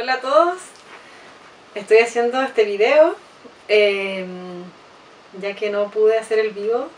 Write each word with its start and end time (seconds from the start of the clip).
Hola 0.00 0.12
a 0.12 0.20
todos, 0.20 0.58
estoy 1.74 1.98
haciendo 1.98 2.40
este 2.40 2.62
video 2.62 3.16
eh, 3.66 4.24
ya 5.40 5.56
que 5.56 5.70
no 5.70 5.90
pude 5.90 6.16
hacer 6.16 6.38
el 6.38 6.50
vivo 6.50 6.88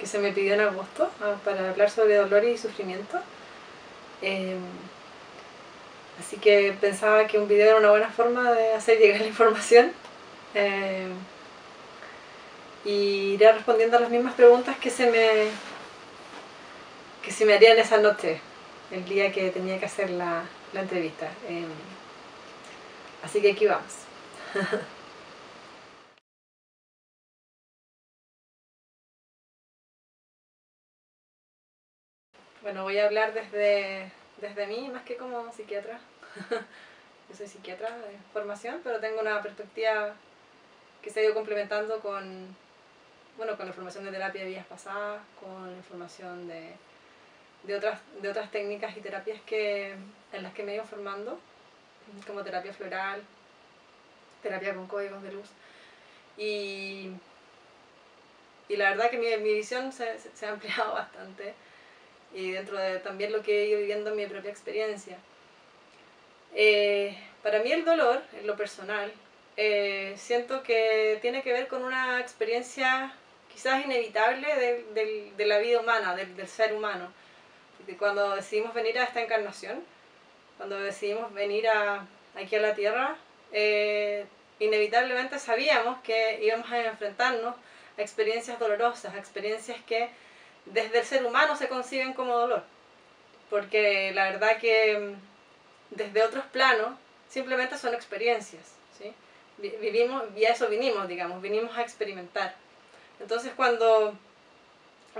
que 0.00 0.06
se 0.06 0.18
me 0.18 0.32
pidió 0.32 0.54
en 0.54 0.62
agosto 0.62 1.08
ah, 1.22 1.36
para 1.44 1.70
hablar 1.70 1.88
sobre 1.88 2.16
dolor 2.16 2.42
y 2.42 2.58
sufrimiento. 2.58 3.20
Eh, 4.22 4.56
así 6.18 6.38
que 6.38 6.74
pensaba 6.80 7.28
que 7.28 7.38
un 7.38 7.46
video 7.46 7.68
era 7.68 7.78
una 7.78 7.90
buena 7.90 8.10
forma 8.10 8.50
de 8.52 8.72
hacer 8.72 8.98
llegar 8.98 9.20
la 9.20 9.28
información. 9.28 9.92
Eh, 10.56 11.06
y 12.84 13.34
iré 13.34 13.52
respondiendo 13.52 13.98
a 13.98 14.00
las 14.00 14.10
mismas 14.10 14.34
preguntas 14.34 14.76
que 14.78 14.90
se 14.90 15.08
me 15.08 15.44
que 17.22 17.30
se 17.30 17.44
me 17.44 17.54
harían 17.54 17.78
esa 17.78 17.98
noche, 17.98 18.40
el 18.90 19.04
día 19.04 19.30
que 19.30 19.50
tenía 19.50 19.78
que 19.78 19.86
hacer 19.86 20.10
la, 20.10 20.42
la 20.72 20.82
entrevista. 20.82 21.30
Eh, 21.48 21.66
así 23.22 23.40
que 23.40 23.52
aquí 23.52 23.66
vamos. 23.66 24.04
bueno, 32.62 32.82
voy 32.84 32.98
a 32.98 33.06
hablar 33.06 33.32
desde, 33.34 34.12
desde 34.40 34.66
mí, 34.66 34.88
más 34.88 35.04
que 35.04 35.16
como 35.16 35.52
psiquiatra. 35.52 36.00
Yo 37.28 37.36
soy 37.36 37.46
psiquiatra 37.46 37.96
de 37.98 38.16
formación, 38.32 38.80
pero 38.82 38.98
tengo 39.00 39.20
una 39.20 39.42
perspectiva 39.42 40.14
que 41.00 41.10
se 41.10 41.20
ha 41.20 41.24
ido 41.24 41.34
complementando 41.34 42.00
con, 42.00 42.56
bueno, 43.36 43.56
con 43.56 43.66
la 43.66 43.72
formación 43.72 44.04
de 44.04 44.10
terapia 44.10 44.42
de 44.42 44.48
vías 44.48 44.66
pasadas, 44.66 45.22
con 45.38 45.70
la 45.70 45.76
información 45.76 46.48
de 46.48 46.74
de 47.62 47.76
otras, 47.76 48.00
de 48.20 48.28
otras 48.28 48.50
técnicas 48.50 48.96
y 48.96 49.00
terapias 49.00 49.40
que, 49.42 49.94
en 50.32 50.42
las 50.42 50.52
que 50.54 50.62
me 50.62 50.72
he 50.72 50.74
ido 50.76 50.84
formando, 50.84 51.38
como 52.26 52.42
terapia 52.42 52.72
floral, 52.72 53.22
terapia 54.42 54.74
con 54.74 54.86
códigos 54.86 55.22
de 55.22 55.32
luz. 55.32 55.48
Y, 56.36 57.10
y 58.68 58.76
la 58.76 58.90
verdad 58.90 59.10
que 59.10 59.18
mi, 59.18 59.26
mi 59.38 59.54
visión 59.54 59.92
se, 59.92 60.18
se, 60.18 60.46
ha 60.46 60.50
ampliado 60.50 60.92
bastante 60.94 61.54
y 62.32 62.52
dentro 62.52 62.78
de 62.78 63.00
también 63.00 63.32
lo 63.32 63.42
que 63.42 63.62
he 63.62 63.66
ido 63.66 63.80
viviendo 63.80 64.10
en 64.10 64.16
mi 64.16 64.26
propia 64.26 64.50
experiencia. 64.50 65.18
Eh, 66.54 67.16
para 67.42 67.60
mí 67.60 67.72
el 67.72 67.84
dolor, 67.84 68.22
en 68.38 68.46
lo 68.46 68.56
personal, 68.56 69.12
eh, 69.56 70.14
siento 70.16 70.62
que 70.62 71.18
tiene 71.20 71.42
que 71.42 71.52
ver 71.52 71.68
con 71.68 71.84
una 71.84 72.20
experiencia 72.20 73.12
quizás 73.52 73.84
inevitable 73.84 74.46
de, 74.56 74.84
de, 74.94 75.32
de 75.36 75.46
la 75.46 75.58
vida 75.58 75.80
humana, 75.80 76.14
del, 76.14 76.36
del 76.36 76.48
ser 76.48 76.72
humano 76.72 77.12
cuando 77.96 78.34
decidimos 78.34 78.74
venir 78.74 78.98
a 78.98 79.04
esta 79.04 79.22
encarnación, 79.22 79.82
cuando 80.56 80.78
decidimos 80.78 81.32
venir 81.32 81.68
a, 81.68 82.06
aquí 82.36 82.56
a 82.56 82.60
la 82.60 82.74
Tierra, 82.74 83.16
eh, 83.52 84.26
inevitablemente 84.58 85.38
sabíamos 85.38 86.00
que 86.02 86.38
íbamos 86.42 86.70
a 86.70 86.84
enfrentarnos 86.86 87.54
a 87.96 88.02
experiencias 88.02 88.58
dolorosas, 88.58 89.14
a 89.14 89.18
experiencias 89.18 89.78
que 89.86 90.10
desde 90.66 91.00
el 91.00 91.04
ser 91.04 91.24
humano 91.24 91.56
se 91.56 91.68
conciben 91.68 92.12
como 92.12 92.36
dolor. 92.36 92.62
Porque 93.48 94.12
la 94.12 94.24
verdad 94.24 94.58
que 94.58 94.98
mm, 94.98 95.96
desde 95.96 96.22
otros 96.22 96.44
planos 96.46 96.96
simplemente 97.28 97.78
son 97.78 97.94
experiencias. 97.94 98.74
¿sí? 98.98 99.12
Vivimos, 99.58 100.24
y 100.36 100.44
a 100.44 100.52
eso 100.52 100.68
vinimos, 100.68 101.08
digamos, 101.08 101.40
vinimos 101.42 101.76
a 101.76 101.82
experimentar. 101.82 102.54
Entonces 103.18 103.52
cuando 103.56 104.14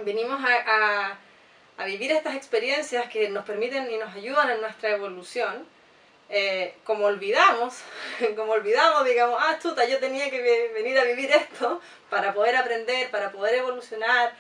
vinimos 0.05 0.41
a 0.45 1.13
a 1.13 1.19
vivir 1.85 2.13
estas 2.13 2.37
experiencias 2.37 3.09
que 3.09 3.29
nos 3.29 3.45
permiten 3.45 3.91
y 3.91 3.97
nos 3.97 4.15
ayudan 4.15 4.51
en 4.51 4.61
nuestra 4.61 4.91
evolución, 4.91 5.67
eh, 6.29 6.75
como 6.85 7.07
olvidamos, 7.07 7.83
como 8.37 8.53
olvidamos, 8.53 9.05
digamos, 9.05 9.41
ah, 9.41 9.59
chuta, 9.61 9.85
yo 9.87 9.99
tenía 9.99 10.31
que 10.31 10.71
venir 10.75 10.99
a 10.99 11.05
vivir 11.05 11.31
esto 11.31 11.81
para 12.09 12.33
poder 12.33 12.57
aprender, 12.57 13.11
para 13.11 13.33
poder 13.33 13.57
evolucionar, 13.57 14.33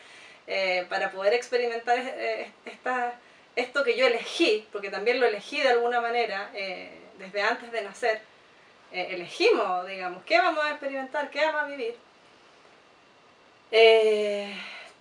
eh, 0.46 0.86
para 0.88 1.10
poder 1.10 1.34
experimentar 1.34 1.98
eh, 1.98 2.52
esta, 2.64 3.18
esto 3.56 3.82
que 3.82 3.96
yo 3.96 4.06
elegí, 4.06 4.68
porque 4.72 4.90
también 4.90 5.18
lo 5.18 5.26
elegí 5.26 5.60
de 5.60 5.70
alguna 5.70 6.00
manera 6.00 6.50
desde 7.18 7.42
antes 7.42 7.70
de 7.72 7.82
nacer, 7.82 8.20
elegimos, 8.92 9.86
digamos, 9.86 10.24
qué 10.24 10.38
vamos 10.38 10.64
a 10.64 10.70
experimentar, 10.70 11.30
qué 11.30 11.44
vamos 11.44 11.62
a 11.62 11.66
vivir 11.66 11.94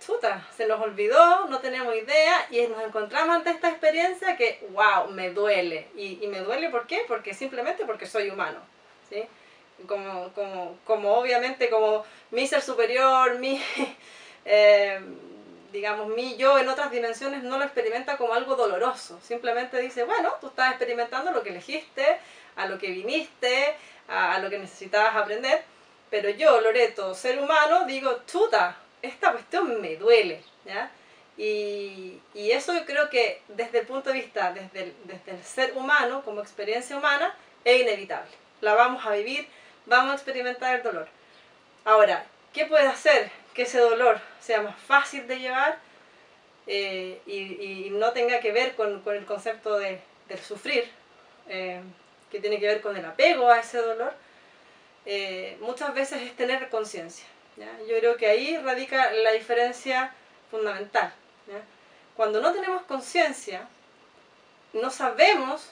chuta, 0.04 0.46
se 0.56 0.66
nos 0.66 0.80
olvidó, 0.80 1.46
no 1.46 1.60
tenemos 1.60 1.94
idea 1.94 2.46
y 2.50 2.66
nos 2.66 2.82
encontramos 2.82 3.36
ante 3.36 3.50
esta 3.50 3.68
experiencia 3.68 4.36
que, 4.36 4.66
wow, 4.70 5.10
me 5.10 5.30
duele. 5.30 5.88
Y, 5.94 6.18
y 6.22 6.26
me 6.26 6.40
duele 6.40 6.70
¿por 6.70 6.86
qué? 6.86 7.04
Porque 7.06 7.34
simplemente 7.34 7.84
porque 7.84 8.06
soy 8.06 8.30
humano. 8.30 8.58
¿sí? 9.08 9.24
Como, 9.86 10.32
como, 10.32 10.78
como 10.84 11.14
obviamente 11.14 11.70
como 11.70 12.04
mi 12.30 12.46
ser 12.46 12.62
superior, 12.62 13.38
mi, 13.38 13.62
eh, 14.44 15.00
digamos, 15.72 16.08
mi 16.08 16.36
yo 16.36 16.58
en 16.58 16.68
otras 16.68 16.90
dimensiones 16.90 17.42
no 17.42 17.58
lo 17.58 17.64
experimenta 17.64 18.16
como 18.16 18.34
algo 18.34 18.56
doloroso. 18.56 19.20
Simplemente 19.22 19.78
dice, 19.80 20.04
bueno, 20.04 20.34
tú 20.40 20.48
estás 20.48 20.70
experimentando 20.70 21.30
lo 21.30 21.42
que 21.42 21.50
elegiste, 21.50 22.18
a 22.56 22.66
lo 22.66 22.78
que 22.78 22.90
viniste, 22.90 23.74
a, 24.08 24.34
a 24.34 24.38
lo 24.38 24.50
que 24.50 24.58
necesitabas 24.58 25.14
aprender. 25.14 25.62
Pero 26.10 26.30
yo, 26.30 26.60
Loreto, 26.60 27.14
ser 27.14 27.38
humano, 27.38 27.84
digo, 27.86 28.20
chuta, 28.26 28.76
esta 29.02 29.32
cuestión 29.32 29.80
me 29.80 29.96
duele, 29.96 30.42
¿ya? 30.64 30.90
Y, 31.36 32.20
y, 32.34 32.50
eso 32.50 32.74
yo 32.74 32.84
creo 32.84 33.08
que 33.08 33.40
desde 33.48 33.80
el 33.80 33.86
punto 33.86 34.10
de 34.10 34.16
vista, 34.16 34.52
desde 34.52 34.84
el, 34.84 34.94
desde 35.04 35.32
el 35.32 35.42
ser 35.42 35.76
humano, 35.76 36.22
como 36.22 36.40
experiencia 36.40 36.96
humana, 36.96 37.34
es 37.64 37.80
inevitable. 37.80 38.30
La 38.60 38.74
vamos 38.74 39.06
a 39.06 39.12
vivir, 39.12 39.48
vamos 39.86 40.12
a 40.12 40.14
experimentar 40.14 40.76
el 40.76 40.82
dolor. 40.82 41.08
Ahora, 41.84 42.26
¿qué 42.52 42.66
puede 42.66 42.86
hacer 42.86 43.30
que 43.54 43.62
ese 43.62 43.78
dolor 43.78 44.20
sea 44.40 44.60
más 44.60 44.76
fácil 44.76 45.26
de 45.26 45.38
llevar 45.38 45.78
eh, 46.66 47.20
y, 47.26 47.86
y, 47.86 47.90
no 47.90 48.12
tenga 48.12 48.40
que 48.40 48.52
ver 48.52 48.74
con, 48.74 49.00
con 49.00 49.16
el 49.16 49.24
concepto 49.24 49.78
de, 49.78 49.98
del 50.28 50.38
sufrir, 50.38 50.90
eh, 51.48 51.80
que 52.30 52.40
tiene 52.40 52.60
que 52.60 52.66
ver 52.66 52.80
con 52.82 52.96
el 52.96 53.04
apego 53.04 53.48
a 53.50 53.60
ese 53.60 53.78
dolor? 53.78 54.12
Eh, 55.06 55.56
muchas 55.60 55.94
veces 55.94 56.20
es 56.22 56.36
tener 56.36 56.68
conciencia. 56.68 57.24
Yo 57.88 57.98
creo 57.98 58.16
que 58.16 58.26
ahí 58.26 58.56
radica 58.58 59.12
la 59.12 59.32
diferencia 59.32 60.14
fundamental. 60.50 61.12
Cuando 62.16 62.40
no 62.40 62.52
tenemos 62.52 62.82
conciencia, 62.82 63.68
no 64.72 64.90
sabemos 64.90 65.70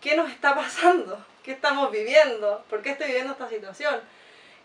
qué 0.00 0.16
nos 0.16 0.30
está 0.30 0.54
pasando, 0.54 1.24
qué 1.42 1.52
estamos 1.52 1.90
viviendo, 1.90 2.64
por 2.68 2.82
qué 2.82 2.90
estoy 2.90 3.08
viviendo 3.08 3.32
esta 3.32 3.48
situación, 3.48 4.00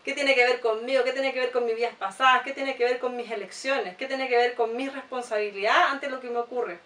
qué 0.04 0.12
tiene 0.12 0.34
que 0.34 0.44
ver 0.44 0.60
conmigo, 0.60 1.04
qué 1.04 1.12
tiene 1.12 1.32
que 1.32 1.40
ver 1.40 1.52
con 1.52 1.66
mis 1.66 1.76
vidas 1.76 1.94
pasadas, 1.96 2.42
qué 2.42 2.52
tiene 2.52 2.76
que 2.76 2.84
ver 2.84 2.98
con 2.98 3.16
mis 3.16 3.30
elecciones, 3.30 3.96
qué 3.96 4.06
tiene 4.06 4.28
que 4.28 4.36
ver 4.36 4.54
con 4.54 4.76
mi 4.76 4.88
responsabilidad 4.88 5.88
ante 5.88 6.08
lo 6.08 6.20
que 6.20 6.30
me 6.30 6.38
ocurre. 6.38 6.78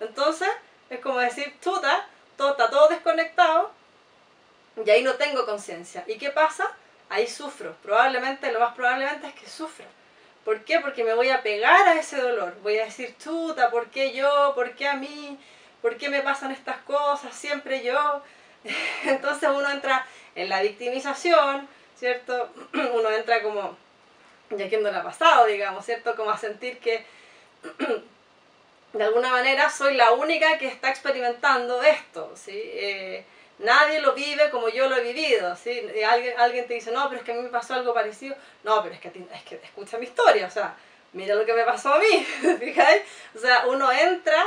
Entonces, 0.00 0.48
es 0.88 0.98
como 1.00 1.18
decir, 1.18 1.54
tuta, 1.62 2.08
todo 2.36 2.52
está 2.52 2.70
todo 2.70 2.88
desconectado 2.88 3.70
y 4.84 4.88
ahí 4.88 5.02
no 5.02 5.14
tengo 5.14 5.44
conciencia. 5.46 6.04
¿Y 6.06 6.16
qué 6.16 6.30
pasa? 6.30 6.74
Ahí 7.10 7.26
sufro. 7.26 7.76
Probablemente, 7.82 8.50
lo 8.50 8.60
más 8.60 8.74
probablemente 8.74 9.26
es 9.26 9.34
que 9.34 9.46
sufro. 9.46 9.84
¿Por 10.44 10.64
qué? 10.64 10.80
Porque 10.80 11.04
me 11.04 11.12
voy 11.12 11.28
a 11.28 11.42
pegar 11.42 11.86
a 11.86 11.98
ese 12.00 12.16
dolor. 12.16 12.56
Voy 12.62 12.78
a 12.78 12.86
decir, 12.86 13.14
chuta, 13.18 13.70
¿por 13.70 13.90
qué 13.90 14.12
yo? 14.12 14.52
¿Por 14.54 14.74
qué 14.74 14.88
a 14.88 14.94
mí? 14.94 15.38
¿Por 15.82 15.96
qué 15.98 16.08
me 16.08 16.22
pasan 16.22 16.50
estas 16.50 16.78
cosas? 16.78 17.34
Siempre 17.34 17.82
yo. 17.82 18.22
Entonces 19.04 19.48
uno 19.50 19.70
entra 19.70 20.06
en 20.34 20.48
la 20.48 20.62
victimización, 20.62 21.68
¿cierto? 21.96 22.50
Uno 22.72 23.10
entra 23.10 23.42
como, 23.42 23.76
ya 24.50 24.68
que 24.68 24.78
no 24.78 24.90
le 24.90 24.96
ha 24.96 25.02
pasado, 25.02 25.46
digamos, 25.46 25.84
¿cierto? 25.84 26.14
Como 26.14 26.30
a 26.30 26.38
sentir 26.38 26.78
que 26.78 27.04
de 28.92 29.04
alguna 29.04 29.30
manera 29.30 29.68
soy 29.70 29.94
la 29.94 30.12
única 30.12 30.56
que 30.58 30.68
está 30.68 30.88
experimentando 30.88 31.82
esto, 31.82 32.32
¿sí? 32.36 32.52
Eh, 32.54 33.24
Nadie 33.60 34.00
lo 34.00 34.14
vive 34.14 34.50
como 34.50 34.68
yo 34.68 34.88
lo 34.88 34.96
he 34.96 35.02
vivido, 35.12 35.54
¿sí? 35.54 35.82
alguien, 36.08 36.38
alguien 36.38 36.66
te 36.66 36.74
dice, 36.74 36.90
no, 36.90 37.08
pero 37.08 37.20
es 37.20 37.24
que 37.24 37.32
a 37.32 37.34
mí 37.34 37.42
me 37.42 37.50
pasó 37.50 37.74
algo 37.74 37.92
parecido. 37.92 38.34
No, 38.64 38.82
pero 38.82 38.94
es 38.94 39.00
que, 39.00 39.08
es 39.08 39.42
que 39.44 39.56
escucha 39.56 39.98
mi 39.98 40.06
historia, 40.06 40.46
o 40.46 40.50
sea, 40.50 40.74
mira 41.12 41.34
lo 41.34 41.44
que 41.44 41.52
me 41.52 41.64
pasó 41.64 41.94
a 41.94 41.98
mí, 41.98 42.26
¿fijáis? 42.58 43.02
O 43.34 43.38
sea, 43.38 43.66
uno 43.66 43.92
entra 43.92 44.42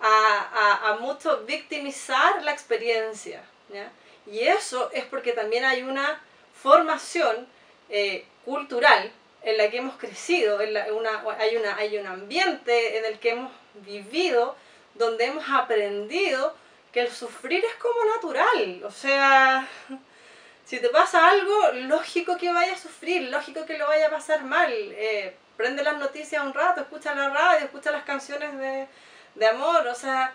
a, 0.00 0.48
a, 0.54 0.88
a 0.90 0.96
mucho 0.96 1.44
victimizar 1.44 2.42
la 2.42 2.52
experiencia, 2.52 3.42
¿ya? 3.68 3.90
Y 4.26 4.40
eso 4.40 4.90
es 4.92 5.04
porque 5.04 5.32
también 5.32 5.64
hay 5.64 5.82
una 5.82 6.20
formación 6.54 7.46
eh, 7.88 8.24
cultural 8.44 9.12
en 9.42 9.56
la 9.56 9.70
que 9.70 9.76
hemos 9.76 9.96
crecido, 9.96 10.60
en 10.60 10.70
una, 10.92 11.22
hay, 11.38 11.56
una, 11.56 11.76
hay 11.76 11.96
un 11.98 12.06
ambiente 12.06 12.98
en 12.98 13.04
el 13.04 13.20
que 13.20 13.30
hemos 13.30 13.52
vivido, 13.74 14.56
donde 14.94 15.26
hemos 15.26 15.44
aprendido 15.48 16.56
que 16.92 17.00
el 17.00 17.10
sufrir 17.10 17.64
es 17.64 17.74
como 17.74 18.04
natural, 18.14 18.82
o 18.84 18.90
sea, 18.90 19.66
si 20.64 20.80
te 20.80 20.88
pasa 20.88 21.28
algo, 21.28 21.72
lógico 21.72 22.36
que 22.36 22.52
vaya 22.52 22.74
a 22.74 22.78
sufrir, 22.78 23.30
lógico 23.30 23.66
que 23.66 23.78
lo 23.78 23.86
vaya 23.86 24.08
a 24.08 24.10
pasar 24.10 24.44
mal. 24.44 24.72
Eh, 24.72 25.36
prende 25.56 25.82
las 25.82 25.98
noticias 25.98 26.44
un 26.44 26.54
rato, 26.54 26.82
escucha 26.82 27.14
la 27.14 27.30
radio, 27.30 27.64
escucha 27.64 27.90
las 27.90 28.04
canciones 28.04 28.56
de, 28.58 28.86
de 29.34 29.46
amor, 29.46 29.86
o 29.86 29.94
sea, 29.94 30.32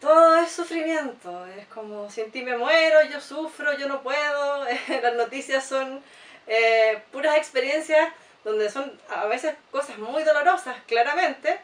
todo 0.00 0.36
es 0.36 0.50
sufrimiento, 0.50 1.46
es 1.46 1.66
como 1.68 2.10
sin 2.10 2.30
ti 2.30 2.42
me 2.42 2.56
muero, 2.56 3.02
yo 3.10 3.20
sufro, 3.20 3.76
yo 3.76 3.88
no 3.88 4.02
puedo, 4.02 4.64
las 5.02 5.14
noticias 5.14 5.64
son 5.64 6.02
eh, 6.46 7.02
puras 7.12 7.36
experiencias 7.36 8.12
donde 8.44 8.70
son 8.70 9.00
a 9.08 9.26
veces 9.26 9.54
cosas 9.70 9.98
muy 9.98 10.22
dolorosas, 10.22 10.76
claramente, 10.86 11.58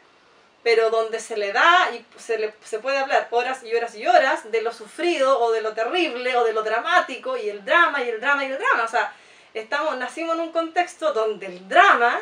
pero 0.62 0.90
donde 0.90 1.18
se 1.20 1.36
le 1.36 1.52
da 1.52 1.90
y 1.92 2.04
se, 2.18 2.38
le, 2.38 2.54
se 2.62 2.78
puede 2.78 2.98
hablar 2.98 3.28
horas 3.30 3.62
y 3.64 3.74
horas 3.74 3.94
y 3.94 4.06
horas 4.06 4.50
de 4.50 4.62
lo 4.62 4.72
sufrido 4.72 5.40
o 5.40 5.52
de 5.52 5.60
lo 5.60 5.72
terrible 5.72 6.36
o 6.36 6.44
de 6.44 6.52
lo 6.52 6.62
dramático 6.62 7.36
y 7.36 7.48
el 7.48 7.64
drama 7.64 8.02
y 8.02 8.08
el 8.08 8.20
drama 8.20 8.44
y 8.44 8.52
el 8.52 8.58
drama. 8.58 8.84
O 8.84 8.88
sea, 8.88 9.12
estamos, 9.54 9.96
nacimos 9.98 10.36
en 10.36 10.42
un 10.42 10.52
contexto 10.52 11.12
donde 11.12 11.46
el 11.46 11.68
drama 11.68 12.20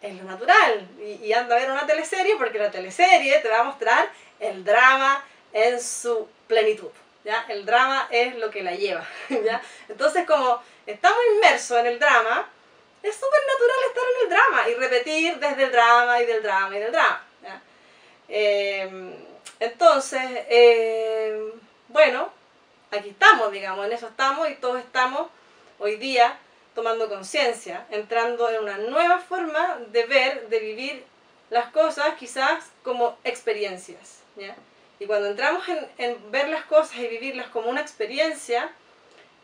es 0.00 0.14
lo 0.16 0.24
natural 0.24 0.88
y, 0.98 1.26
y 1.26 1.32
anda 1.32 1.54
a 1.54 1.58
ver 1.58 1.70
una 1.70 1.86
teleserie 1.86 2.36
porque 2.36 2.58
la 2.58 2.70
teleserie 2.70 3.38
te 3.38 3.48
va 3.48 3.60
a 3.60 3.64
mostrar 3.64 4.10
el 4.40 4.64
drama 4.64 5.24
en 5.52 5.80
su 5.80 6.28
plenitud. 6.46 6.90
¿ya? 7.24 7.44
El 7.48 7.64
drama 7.64 8.08
es 8.10 8.36
lo 8.36 8.50
que 8.50 8.62
la 8.62 8.74
lleva. 8.74 9.06
¿ya? 9.28 9.62
Entonces, 9.88 10.26
como 10.26 10.62
estamos 10.86 11.18
inmersos 11.34 11.78
en 11.78 11.86
el 11.86 11.98
drama, 11.98 12.48
es 13.02 13.14
súper 13.14 13.40
natural 13.46 13.78
estar 13.88 14.04
en 14.04 14.22
el 14.22 14.30
drama 14.30 14.68
y 14.68 14.74
repetir 14.74 15.38
desde 15.38 15.64
el 15.64 15.72
drama 15.72 16.22
y 16.22 16.26
del 16.26 16.42
drama 16.42 16.76
y 16.76 16.80
del 16.80 16.92
drama. 16.92 17.21
Em, 18.34 19.14
entonces, 19.60 20.22
em, 20.48 21.52
bueno, 21.88 22.30
aquí 22.90 23.10
estamos, 23.10 23.52
digamos, 23.52 23.84
en 23.84 23.92
eso 23.92 24.08
estamos 24.08 24.48
y 24.48 24.54
todos 24.54 24.78
estamos 24.78 25.28
hoy 25.78 25.96
día 25.96 26.38
tomando 26.74 27.10
conciencia, 27.10 27.86
entrando 27.90 28.48
en 28.48 28.62
una 28.62 28.78
nueva 28.78 29.18
forma 29.18 29.78
de 29.88 30.06
ver, 30.06 30.48
de 30.48 30.60
vivir 30.60 31.04
las 31.50 31.70
cosas 31.72 32.14
quizás 32.18 32.70
como 32.82 33.18
experiencias. 33.22 34.20
Y 34.98 35.04
cuando 35.04 35.28
entramos 35.28 35.68
en, 35.68 35.86
en 35.98 36.30
ver 36.30 36.48
las 36.48 36.64
cosas 36.64 36.96
y 36.96 37.08
vivirlas 37.08 37.48
como 37.48 37.68
una 37.68 37.82
experiencia 37.82 38.72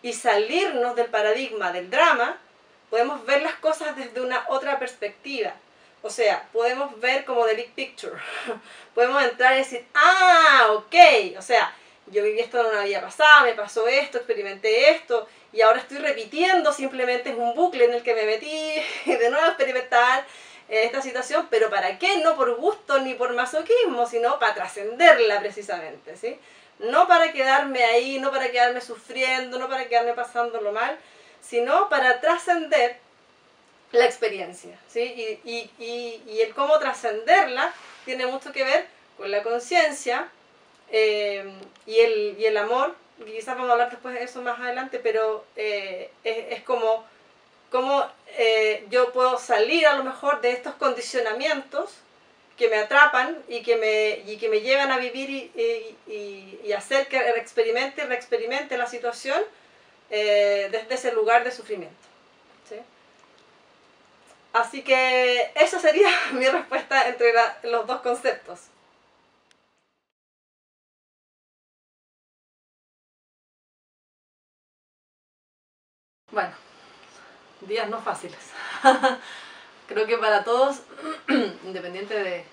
y 0.01 0.15
salirnos 0.15 0.97
del 0.97 1.09
paradigma 1.09 1.73
del 1.73 1.91
drama, 1.91 2.39
podemos 2.89 3.27
ver 3.27 3.43
las 3.43 3.57
cosas 3.57 3.95
desde 3.97 4.23
una 4.23 4.47
otra 4.49 4.79
perspectiva. 4.79 5.53
O 6.03 6.11
sea, 6.11 6.49
podemos 6.53 6.99
ver 7.01 7.25
como 7.25 7.45
the 7.45 7.55
big 7.55 7.73
picture. 7.75 8.17
podemos 8.95 9.23
entrar 9.23 9.55
y 9.55 9.59
decir, 9.59 9.87
ah, 9.95 10.69
ok. 10.73 10.95
O 11.39 11.43
sea, 11.43 11.75
yo 12.11 12.23
viví 12.23 12.41
esto 12.41 12.61
en 12.61 12.67
una 12.67 12.85
vida 12.85 13.01
pasada, 13.01 13.43
me 13.43 13.55
pasó 13.55 13.87
esto, 13.87 14.19
experimenté 14.19 14.91
esto, 14.91 15.29
y 15.53 15.61
ahora 15.61 15.79
estoy 15.79 15.99
repitiendo, 15.99 16.73
simplemente 16.73 17.31
es 17.31 17.37
un 17.37 17.55
bucle 17.55 17.85
en 17.85 17.95
el 17.95 18.03
que 18.03 18.15
me 18.15 18.25
metí 18.25 18.83
de 19.07 19.31
nuevo 19.31 19.47
experimentar 19.47 20.25
eh, 20.69 20.85
esta 20.85 21.03
situación, 21.03 21.49
pero 21.51 21.71
¿para 21.71 21.99
qué? 21.99 22.19
No 22.19 22.37
por 22.37 22.57
gusto 22.57 22.99
ni 23.01 23.15
por 23.15 23.33
masoquismo, 23.35 24.07
sino 24.07 24.39
para 24.39 24.55
trascenderla 24.55 25.41
precisamente, 25.41 26.17
¿sí? 26.17 26.39
No 26.79 27.09
para 27.09 27.33
quedarme 27.33 27.83
ahí, 27.85 28.19
no 28.21 28.31
para 28.31 28.51
quedarme 28.51 28.81
sufriendo, 28.81 29.59
no 29.59 29.69
para 29.69 29.89
quedarme 29.89 30.15
pasándolo 30.15 30.73
mal, 30.73 30.97
sino 31.41 31.89
para 31.89 32.21
trascender 32.21 33.01
la 33.93 34.05
experiencia. 34.05 34.79
¿sí? 34.89 35.01
Y, 35.45 35.71
y, 35.79 36.23
y, 36.27 36.41
el 36.41 36.55
cómo 36.55 36.79
trascenderla 36.79 37.73
tiene 38.05 38.27
mucho 38.27 38.53
que 38.53 38.65
ver 38.65 38.87
con 39.17 39.31
la 39.31 39.43
conciencia 39.43 40.29
eh, 40.91 41.45
y, 41.87 41.99
el, 41.99 42.37
y 42.39 42.45
el 42.47 42.57
amor. 42.57 42.95
Quizás 43.25 43.57
vamos 43.57 43.71
a 43.71 43.73
hablar 43.73 43.91
después 43.91 44.15
de 44.15 44.23
eso 44.23 44.43
más 44.43 44.61
adelante, 44.61 45.01
pero 45.03 45.45
eh, 45.57 46.11
es, 46.23 46.59
es, 46.59 46.63
como, 46.63 47.05
como 47.71 48.07
eh, 48.37 48.87
yo 48.91 49.13
puedo 49.13 49.39
salir 49.39 49.87
a 49.87 49.97
lo 49.97 50.05
mejor 50.05 50.41
de 50.41 50.53
estos 50.53 50.75
condicionamientos 50.75 51.91
que 52.57 52.69
me 52.69 52.77
atrapan 52.77 53.37
y 53.49 53.63
que 53.63 53.77
me, 53.77 54.31
y 54.31 54.37
que 54.37 54.49
me 54.49 54.61
llevan 54.61 54.91
a 54.91 54.99
vivir 54.99 55.31
y, 55.31 55.97
y, 56.07 56.61
y 56.65 56.73
hacer 56.73 57.07
que 57.07 57.17
experimente 57.17 58.03
y 58.03 58.05
reexperimente 58.05 58.77
la 58.77 58.87
situación 58.87 59.41
desde 60.11 60.95
ese 60.95 61.13
lugar 61.13 61.45
de 61.45 61.53
sufrimiento. 61.53 62.08
¿Sí? 64.65 64.79
Así 64.79 64.83
que 64.83 65.53
esa 65.55 65.79
sería 65.81 66.09
mi 66.33 66.47
respuesta 66.49 67.09
entre 67.09 67.33
los 67.65 67.87
dos 67.87 68.01
conceptos. 68.01 68.69
Bueno, 76.31 76.55
días 77.63 77.89
no 77.89 78.01
fáciles. 78.01 78.39
Creo 79.89 80.07
que 80.07 80.19
para 80.19 80.45
todos, 80.45 80.83
independiente 81.65 82.15
de, 82.15 82.45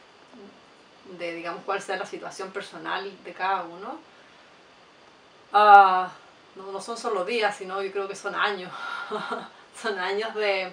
de, 1.17 1.33
digamos, 1.35 1.63
cuál 1.65 1.81
sea 1.81 1.97
la 1.97 2.05
situación 2.05 2.51
personal 2.51 3.11
de 3.23 3.33
cada 3.33 3.63
uno, 3.63 3.99
uh, 5.53 6.07
no, 6.55 6.71
no 6.71 6.81
son 6.81 6.97
solo 6.97 7.25
días, 7.25 7.55
sino 7.55 7.81
yo 7.81 7.91
creo 7.91 8.07
que 8.07 8.15
son 8.15 8.35
años. 8.35 8.71
son 9.81 9.99
años 9.99 10.33
de, 10.35 10.71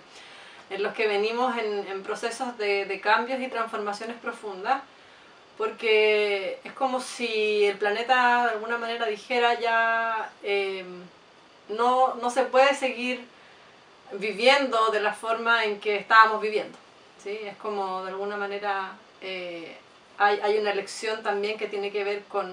en 0.73 0.83
los 0.83 0.95
que 0.95 1.07
venimos 1.07 1.57
en, 1.59 1.87
en 1.87 2.03
procesos 2.03 2.57
de, 2.57 2.87
de, 2.87 3.01
cambios 3.01 3.41
y 3.41 3.49
transformaciones 3.49 4.17
profundas, 4.17 4.83
porque 5.59 6.59
es 6.65 6.73
como 6.73 7.01
si 7.01 7.65
el 7.65 7.77
planeta 7.77 8.47
de 8.47 8.51
alguna 8.53 8.79
manera 8.79 9.07
dijera 9.07 9.61
ya 9.61 10.31
eh, 10.43 10.85
no, 11.69 12.15
no 12.15 12.31
se 12.31 12.45
puede 12.45 12.75
seguir 12.75 13.25
viviendo 14.13 14.91
de 14.91 15.01
la 15.01 15.13
forma 15.13 15.65
en 15.65 15.79
que 15.79 15.97
estábamos 15.97 16.41
viviendo. 16.41 16.77
¿sí? 17.23 17.39
Es 17.43 17.57
como 17.57 18.03
de 18.05 18.11
alguna 18.11 18.37
manera 18.37 18.93
eh, 19.21 19.77
hay, 20.19 20.41
hay, 20.41 20.59
una 20.59 20.71
elección 20.71 21.23
también 21.23 21.59
que 21.59 21.69
tiene 21.69 21.91
que 21.91 22.05
ver 22.05 22.23
con... 22.25 22.51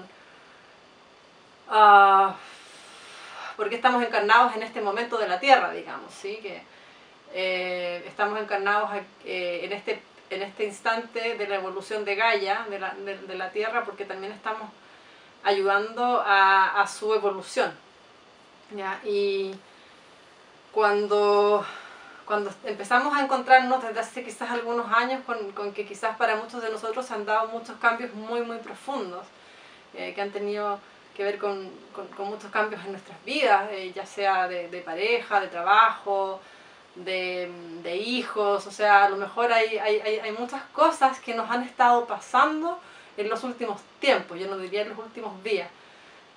Uh, 1.70 2.32
porque 3.56 3.76
estamos 3.76 4.02
encarnados 4.02 4.56
en 4.56 4.62
este 4.62 4.80
momento 4.80 5.18
de 5.18 5.28
la 5.28 5.38
Tierra, 5.38 5.70
digamos, 5.70 6.12
¿sí? 6.12 6.38
que 6.42 6.62
eh, 7.32 8.04
estamos 8.06 8.40
encarnados 8.40 8.90
eh, 9.24 9.60
en, 9.64 9.72
este, 9.72 10.02
en 10.30 10.42
este 10.42 10.64
instante 10.64 11.36
de 11.36 11.46
la 11.46 11.56
evolución 11.56 12.04
de 12.04 12.14
Gaia, 12.16 12.66
de 12.68 12.78
la, 12.78 12.94
de, 12.94 13.18
de 13.18 13.34
la 13.34 13.50
Tierra, 13.50 13.84
porque 13.84 14.04
también 14.04 14.32
estamos 14.32 14.68
ayudando 15.42 16.22
a, 16.24 16.80
a 16.80 16.86
su 16.86 17.14
evolución. 17.14 17.72
¿ya? 18.74 19.00
Y 19.04 19.54
cuando, 20.72 21.64
cuando 22.24 22.50
empezamos 22.64 23.16
a 23.16 23.22
encontrarnos 23.22 23.82
desde 23.82 24.00
hace 24.00 24.24
quizás 24.24 24.50
algunos 24.50 24.90
años 24.92 25.22
con, 25.24 25.52
con 25.52 25.72
que 25.72 25.86
quizás 25.86 26.16
para 26.16 26.36
muchos 26.36 26.62
de 26.62 26.70
nosotros 26.70 27.06
se 27.06 27.14
han 27.14 27.26
dado 27.26 27.48
muchos 27.48 27.76
cambios 27.78 28.12
muy, 28.14 28.42
muy 28.42 28.58
profundos, 28.58 29.26
eh, 29.94 30.12
que 30.14 30.22
han 30.22 30.30
tenido 30.30 30.78
que 31.16 31.24
ver 31.24 31.38
con, 31.38 31.70
con, 31.92 32.06
con 32.08 32.28
muchos 32.28 32.50
cambios 32.50 32.84
en 32.84 32.92
nuestras 32.92 33.22
vidas, 33.24 33.68
eh, 33.72 33.92
ya 33.94 34.06
sea 34.06 34.46
de, 34.46 34.68
de, 34.68 34.80
pareja, 34.80 35.40
de 35.40 35.48
trabajo, 35.48 36.40
de, 36.94 37.50
de, 37.82 37.96
hijos, 37.96 38.66
o 38.66 38.70
sea, 38.70 39.04
a 39.04 39.08
lo 39.08 39.16
mejor 39.16 39.52
hay, 39.52 39.78
hay, 39.78 40.00
hay, 40.00 40.32
muchas 40.32 40.62
cosas 40.72 41.20
que 41.20 41.34
nos 41.34 41.50
han 41.50 41.62
estado 41.62 42.06
pasando 42.06 42.78
en 43.16 43.28
los 43.28 43.44
últimos 43.44 43.80
tiempos, 44.00 44.38
yo 44.38 44.48
no 44.48 44.58
diría 44.58 44.82
en 44.82 44.90
los 44.90 44.98
últimos 44.98 45.42
días. 45.42 45.68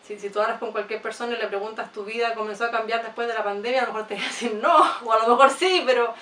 Si, 0.06 0.20
si 0.20 0.30
tú 0.30 0.42
hablas 0.42 0.60
con 0.60 0.72
cualquier 0.72 1.02
persona 1.02 1.34
y 1.34 1.38
le 1.38 1.48
preguntas 1.48 1.92
tu 1.94 2.04
vida 2.04 2.34
comenzó 2.34 2.66
a 2.66 2.72
cambiar 2.72 3.04
después 3.04 3.28
de 3.28 3.34
la 3.34 3.44
pandemia, 3.44 3.84
a 3.84 3.86
lo 3.88 3.94
mejor 3.94 4.08
te 4.08 4.16
va 4.20 4.22
a 4.22 4.26
decir 4.26 4.54
no, 4.56 4.84
o 5.04 5.12
a 5.12 5.20
lo 5.20 5.28
mejor 5.30 5.50
sí, 5.50 5.84
pero 5.86 6.14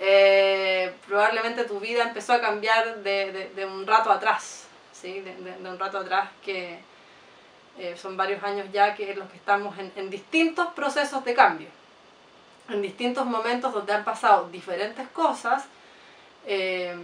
eh, 0.00 0.94
probablemente 1.06 1.64
tu 1.64 1.80
vida 1.80 2.04
empezó 2.04 2.32
a 2.34 2.40
cambiar 2.40 2.98
de, 2.98 3.32
de, 3.32 3.50
de 3.50 3.66
un 3.66 3.86
rato 3.86 4.10
atrás, 4.10 4.66
¿sí? 4.92 5.20
de, 5.20 5.34
de 5.34 5.68
un 5.68 5.78
rato 5.78 5.98
atrás 5.98 6.30
que, 6.44 6.80
eh, 7.78 7.94
son 7.94 8.16
varios 8.16 8.42
años 8.42 8.66
ya 8.72 8.94
que 8.94 9.12
en 9.12 9.18
los 9.18 9.28
que 9.28 9.36
estamos 9.36 9.78
en, 9.78 9.92
en, 9.96 10.08
distintos 10.08 10.68
procesos 10.68 11.22
de 11.26 11.34
cambio, 11.34 11.68
en 12.68 12.82
distintos 12.82 13.26
momentos 13.26 13.72
donde 13.72 13.92
han 13.92 14.04
pasado 14.04 14.48
diferentes 14.50 15.06
cosas 15.08 15.64
eh, 16.46 16.96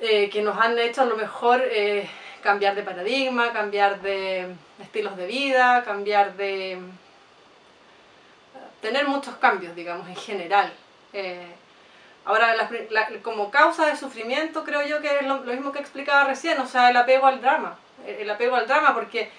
eh, 0.00 0.30
que 0.30 0.42
nos 0.42 0.58
han 0.58 0.78
hecho 0.78 1.02
a 1.02 1.06
lo 1.06 1.16
mejor 1.16 1.62
eh, 1.64 2.08
cambiar 2.42 2.74
de 2.74 2.82
paradigma, 2.82 3.52
cambiar 3.52 4.00
de 4.00 4.54
estilos 4.80 5.16
de 5.16 5.26
vida, 5.26 5.84
cambiar 5.84 6.36
de... 6.36 6.78
tener 8.80 9.06
muchos 9.06 9.36
cambios, 9.36 9.76
digamos, 9.76 10.08
en 10.08 10.16
general. 10.16 10.72
Ahora, 12.24 12.68
como 13.22 13.50
causa 13.50 13.86
de 13.86 13.96
sufrimiento 13.96 14.64
creo 14.64 14.82
yo 14.86 15.00
que 15.00 15.18
es 15.18 15.26
lo, 15.26 15.40
mismo 15.40 15.70
que 15.72 15.80
explicaba 15.80 16.24
recién, 16.24 16.58
o 16.60 16.66
sea, 16.66 16.90
el 16.90 16.96
apego 16.96 17.26
al 17.26 17.40
drama 17.40 17.78
el 18.06 18.30
apego 18.30 18.56
al 18.56 18.66
drama, 18.66 18.94
porque 18.94 19.30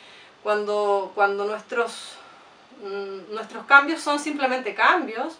cuando, 0.42 1.12
cuando 1.16 1.46
nuestros, 1.46 2.18
nuestros 3.30 3.66
cambios 3.66 4.02
son 4.02 4.20
simplemente 4.20 4.74
cambios, 4.74 5.38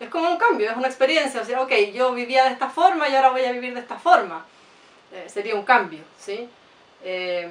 es 0.00 0.08
como 0.08 0.30
un 0.30 0.36
cambio, 0.36 0.70
es 0.70 0.76
una 0.76 0.86
experiencia, 0.86 1.40
o 1.40 1.44
sea, 1.44 1.60
ok, 1.62 1.72
yo 1.92 2.12
vivía 2.12 2.44
de 2.44 2.52
esta 2.52 2.68
forma 2.68 3.08
y 3.08 3.14
ahora 3.14 3.30
voy 3.30 3.44
a 3.44 3.52
vivir 3.52 3.74
de 3.74 3.80
esta 3.80 3.96
forma, 3.96 4.44
eh, 5.12 5.26
sería 5.28 5.54
un 5.54 5.64
cambio, 5.64 6.00
¿sí? 6.18 6.48
Eh, 7.02 7.50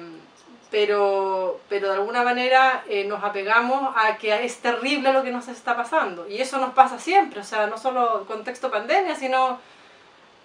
pero, 0.70 1.60
pero 1.68 1.88
de 1.88 1.94
alguna 1.94 2.22
manera 2.22 2.84
eh, 2.88 3.04
nos 3.04 3.24
apegamos 3.24 3.94
a 3.96 4.16
que 4.18 4.44
es 4.44 4.58
terrible 4.58 5.12
lo 5.12 5.22
que 5.22 5.30
nos 5.30 5.48
está 5.48 5.76
pasando, 5.76 6.28
y 6.28 6.40
eso 6.40 6.58
nos 6.58 6.72
pasa 6.72 6.98
siempre, 6.98 7.40
o 7.40 7.44
sea, 7.44 7.66
no 7.66 7.76
solo 7.76 8.24
contexto 8.26 8.70
pandemia, 8.70 9.14
sino 9.14 9.58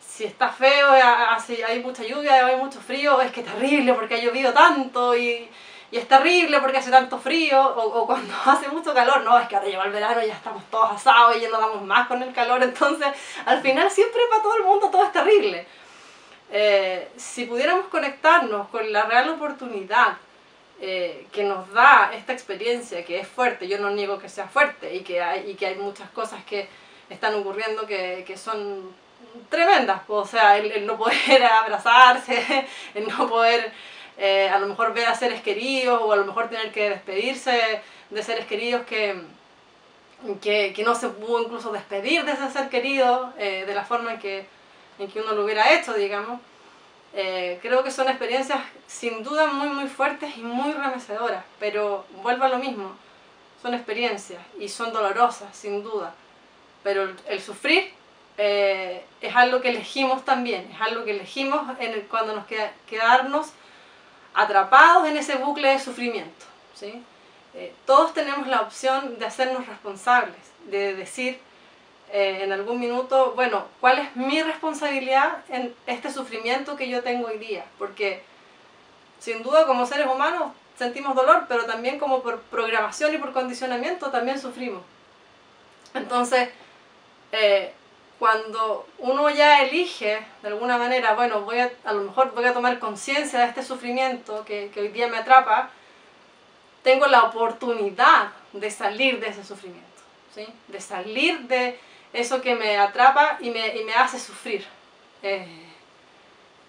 si 0.06 0.25
está 0.25 0.50
feo, 0.50 0.90
hay 0.92 1.82
mucha 1.82 2.04
lluvia, 2.04 2.46
hay 2.46 2.58
mucho 2.58 2.80
frío, 2.80 3.20
es 3.22 3.32
que 3.32 3.42
terrible 3.42 3.94
porque 3.94 4.16
ha 4.16 4.20
llovido 4.20 4.54
tanto 4.54 5.16
y 5.94 5.98
es 5.98 6.08
terrible 6.08 6.60
porque 6.60 6.78
hace 6.78 6.90
tanto 6.90 7.20
frío, 7.20 7.62
o, 7.62 8.00
o, 8.00 8.08
cuando 8.08 8.34
hace 8.46 8.68
mucho 8.68 8.96
calor, 8.96 9.22
no, 9.22 9.38
es 9.38 9.48
que 9.48 9.56
ahora 9.56 9.68
lleva 9.68 9.86
el 9.86 9.92
verano 9.92 10.24
y 10.24 10.28
ya 10.28 10.34
estamos 10.34 10.64
todos 10.72 10.90
asados 10.92 11.38
y 11.38 11.42
ya 11.42 11.50
no 11.50 11.60
damos 11.60 11.84
más 11.84 12.08
con 12.08 12.24
el 12.24 12.34
calor, 12.34 12.64
entonces 12.64 13.10
al 13.46 13.62
final 13.62 13.92
siempre 13.92 14.22
para 14.28 14.42
todo 14.42 14.58
el 14.58 14.64
mundo 14.64 14.90
todo 14.90 15.04
es 15.06 15.12
terrible. 15.12 15.68
Eh, 16.52 17.12
si 17.16 17.46
pudiéramos 17.46 17.90
conectarnos 17.90 18.70
con 18.70 18.92
la 18.92 19.04
real 19.04 19.30
oportunidad 19.30 20.18
eh, 20.82 21.28
que 21.32 21.44
nos 21.44 21.72
da 21.72 22.12
esta 22.16 22.34
experiencia, 22.34 23.06
que 23.06 23.20
es 23.20 23.28
fuerte, 23.28 23.68
yo 23.68 23.78
no 23.78 23.92
niego 23.92 24.18
que 24.18 24.30
sea 24.30 24.48
fuerte 24.48 24.96
y 24.96 25.02
que 25.02 25.22
hay, 25.22 25.52
y 25.52 25.54
que 25.54 25.68
hay 25.68 25.76
muchas 25.76 26.10
cosas 26.10 26.44
que 26.44 26.68
están 27.08 27.36
ocurriendo 27.36 27.86
que, 27.86 28.24
que 28.26 28.36
son 28.36 28.92
tremendas, 29.50 30.02
o 30.08 30.26
sea, 30.26 30.58
el, 30.58 30.88
no 30.88 30.98
poder 30.98 31.44
abrazarse, 31.52 32.68
el 32.96 33.08
no 33.08 33.28
poder 33.28 33.72
eh, 34.17 34.50
a 34.50 34.60
lo 34.60 34.67
mejor 34.67 34.93
ver 34.93 35.08
a 35.08 35.15
seres 35.15 35.41
queridos 35.41 36.00
o 36.01 36.12
a 36.12 36.15
lo 36.15 36.25
mejor 36.25 36.50
tener 36.50 36.72
que 36.72 36.89
despedirse 36.89 37.82
de 38.10 38.24
seres 38.24 38.46
queridos 38.46 38.86
que, 38.86 39.22
que, 40.41 40.84
no 40.86 40.93
se 40.93 41.10
pudo 41.10 41.43
incluso 41.43 41.72
despedir 41.72 42.24
de 42.24 42.34
ese 42.34 42.50
ser 42.51 42.70
querido 42.70 43.34
eh, 43.38 43.63
de 43.65 43.74
la 43.74 43.84
forma 43.84 44.13
en 44.13 44.20
que, 44.20 44.46
en 45.00 45.10
que 45.10 45.20
uno 45.20 45.34
lo 45.34 45.43
hubiera 45.43 45.74
hecho, 45.74 45.93
digamos. 45.93 46.39
Eh, 47.15 47.60
creo 47.62 47.84
que 47.84 47.91
son 47.91 48.08
experiencias 48.08 48.60
sin 48.88 49.24
duda 49.24 49.48
muy 49.48 49.70
muy 49.70 49.88
fuertes 49.88 50.36
y 50.36 50.41
muy 50.41 50.74
remecedoras, 50.74 51.43
pero 51.60 52.05
vuelvo 52.24 52.46
a 52.46 52.50
lo 52.50 52.58
mismo, 52.58 52.96
son 53.62 53.75
experiencias 53.75 54.41
y 54.60 54.67
son 54.67 54.91
dolorosas, 54.91 55.55
sin 55.55 55.84
duda, 55.84 56.15
pero 56.82 57.08
el, 57.27 57.39
sufrir 57.39 57.91
es 58.36 59.36
algo 59.36 59.62
que 59.62 59.70
elegimos 59.70 60.25
también, 60.25 60.67
es 60.74 60.82
algo 60.82 61.05
que 61.05 61.12
elegimos 61.12 61.62
en 61.79 62.01
cuando 62.10 62.36
nos 62.36 62.48
queda 62.48 62.74
quedarnos 62.88 63.53
atrapados 64.34 65.08
en 65.08 65.18
ese 65.18 65.36
bucle 65.36 65.70
de 65.70 65.80
sufrimiento. 65.80 66.46
¿sí? 66.74 67.04
Eh, 67.54 67.74
todos 67.86 68.13
tenemos 68.13 68.48
la 68.48 68.62
opción 68.62 69.20
de 69.20 69.25
hacernos 69.25 69.68
responsables, 69.68 70.36
de 70.66 70.96
decir 70.96 71.40
eh, 72.12 72.44
en 72.44 72.52
algún 72.52 72.80
minuto, 72.80 73.34
bueno, 73.36 73.66
¿cuál 73.80 74.00
es 74.00 74.16
mi 74.16 74.42
responsabilidad 74.42 75.44
en 75.50 75.74
este 75.88 76.12
sufrimiento 76.12 76.75
que 76.75 76.90
yo 76.90 77.04
tengo 77.04 77.28
hoy 77.28 77.38
día? 77.38 77.66
Porque 77.78 78.24
sin 79.20 79.42
duda 79.42 79.66
como 79.66 79.86
seres 79.86 80.08
humanos 80.08 80.52
sentimos 80.78 81.16
dolor, 81.16 81.46
pero 81.48 81.66
también 81.66 82.00
como 82.00 82.22
por 82.22 82.42
programación 82.42 83.13
y 83.13 83.18
por 83.18 83.34
condicionamiento 83.34 84.12
también 84.12 84.40
sufrimos. 84.40 84.84
Entonces, 85.94 86.50
eh, 87.32 87.74
cuando 88.24 88.88
uno 89.00 89.30
ya 89.30 89.63
elige, 89.63 90.25
de 90.42 90.48
alguna 90.48 90.77
manera, 90.77 91.13
bueno, 91.13 91.42
voy 91.42 91.60
a, 91.60 91.70
a 91.84 91.92
lo 91.92 92.03
mejor 92.03 92.34
voy 92.34 92.46
a 92.46 92.53
tomar 92.53 92.80
conciencia 92.80 93.39
de 93.39 93.48
este 93.48 93.63
sufrimiento 93.63 94.46
que, 94.46 94.72
que, 94.74 94.80
hoy 94.80 94.88
día 94.88 95.10
me 95.10 95.18
atrapa, 95.18 95.72
tengo 96.84 97.06
la 97.08 97.24
oportunidad 97.24 98.32
de 98.53 98.72
salir 98.72 99.20
de 99.20 99.27
ese 99.27 99.44
sufrimiento, 99.44 100.01
¿sí? 100.34 100.48
de 100.70 100.80
salir 100.80 101.38
de 101.50 101.77
eso 102.13 102.39
que 102.42 102.56
me 102.56 102.77
atrapa 102.77 103.39
y 103.42 103.50
me, 103.50 103.75
y 103.75 103.84
me 103.84 103.94
hace 103.94 104.18
sufrir. 104.18 104.65
Eh, 105.22 105.65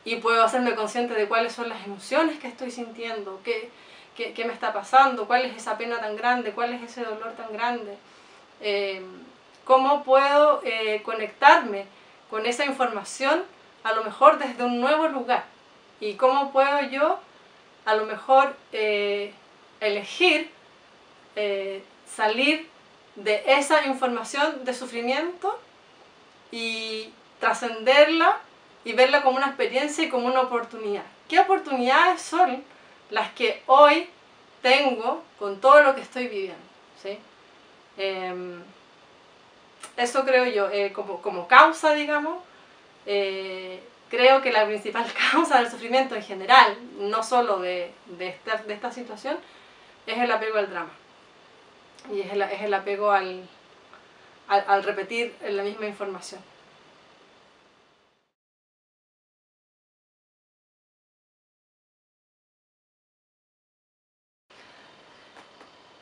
y 0.04 0.16
puedo 0.16 0.42
hacerme 0.42 0.75
consciente 0.75 1.14
de 1.14 1.28
cuáles 1.28 1.52
son 1.52 1.68
las 1.68 1.87
emociones 1.87 2.40
que 2.40 2.49
estoy 2.49 2.73
sintiendo, 2.73 3.40
qué, 3.44 3.70
qué, 4.16 4.32
qué, 4.32 4.44
me 4.44 4.54
está 4.54 4.73
pasando, 4.73 5.28
cuál 5.28 5.44
es 5.44 5.56
esa 5.56 5.78
pena 5.78 6.00
tan 6.00 6.16
grande, 6.16 6.50
cuál 6.50 6.75
es 6.75 6.82
ese 6.82 7.04
dolor 7.04 7.34
tan 7.37 7.52
grande. 7.52 7.96
Eh, 8.61 9.04
cómo 9.64 10.04
puedo 10.04 10.61
eh, 10.64 11.02
conectarme 11.04 11.87
con 12.30 12.47
esa 12.47 12.64
información 12.64 13.44
a 13.83 13.92
lo 13.92 14.04
mejor 14.04 14.38
desde 14.38 14.64
un 14.64 14.80
nuevo 14.80 15.09
lugar 15.09 15.44
y 16.00 16.14
cómo 16.14 16.52
puedo 16.52 16.83
yo 16.83 17.21
a 17.85 17.94
lo 17.94 18.06
mejor 18.06 18.56
eh, 18.73 19.33
elegir 19.80 20.50
eh, 21.37 21.83
salir 22.06 22.68
de 23.16 23.42
esa 23.47 23.85
información 23.87 24.64
de 24.64 24.75
sufrimiento 24.75 25.59
y 26.50 27.12
trascenderla 27.40 28.38
y 28.85 28.92
verla 28.92 29.23
como 29.23 29.37
una 29.37 29.47
experiencia 29.47 30.04
y 30.04 30.09
como 30.09 30.26
una 30.26 30.42
oportunidad. 30.42 31.04
¿Qué 31.28 31.40
oportunidades 31.40 32.23
son 32.23 32.62
las 33.11 33.33
que 33.33 33.62
hoy 33.66 34.09
tengo 34.62 35.23
con 35.38 35.61
todo 35.61 35.83
lo 35.83 35.94
que 35.94 36.02
estoy 36.02 36.28
viviendo? 36.28 36.62
¿sí? 37.02 37.18
Em, 37.97 38.62
eso 39.96 40.24
creo 40.24 40.46
yo, 40.46 40.70
eh, 40.70 40.92
como, 40.92 41.22
como, 41.22 41.46
causa, 41.48 41.94
digamos, 41.94 42.42
eh, 43.06 43.82
creo 44.10 44.42
que 44.42 44.52
la 44.52 44.66
principal 44.66 45.06
causa 45.32 45.58
del 45.58 45.70
sufrimiento 45.70 46.14
en 46.14 46.22
general, 46.22 46.76
no 46.98 47.22
solo 47.22 47.58
de, 47.60 47.92
de, 48.18 48.28
esta, 48.28 48.56
de 48.56 48.74
esta 48.74 48.92
situación, 48.92 49.38
es 50.06 50.18
el 50.18 50.30
apego 50.32 50.58
al 50.58 50.70
drama. 50.70 50.92
Y 52.12 52.20
es 52.20 52.32
el, 52.32 52.42
es 52.42 52.62
el 52.62 52.74
apego 52.74 53.10
al, 53.10 53.48
al, 54.48 54.82
repetir 54.84 55.34
la 55.48 55.62
misma 55.62 55.86
información. 55.86 56.40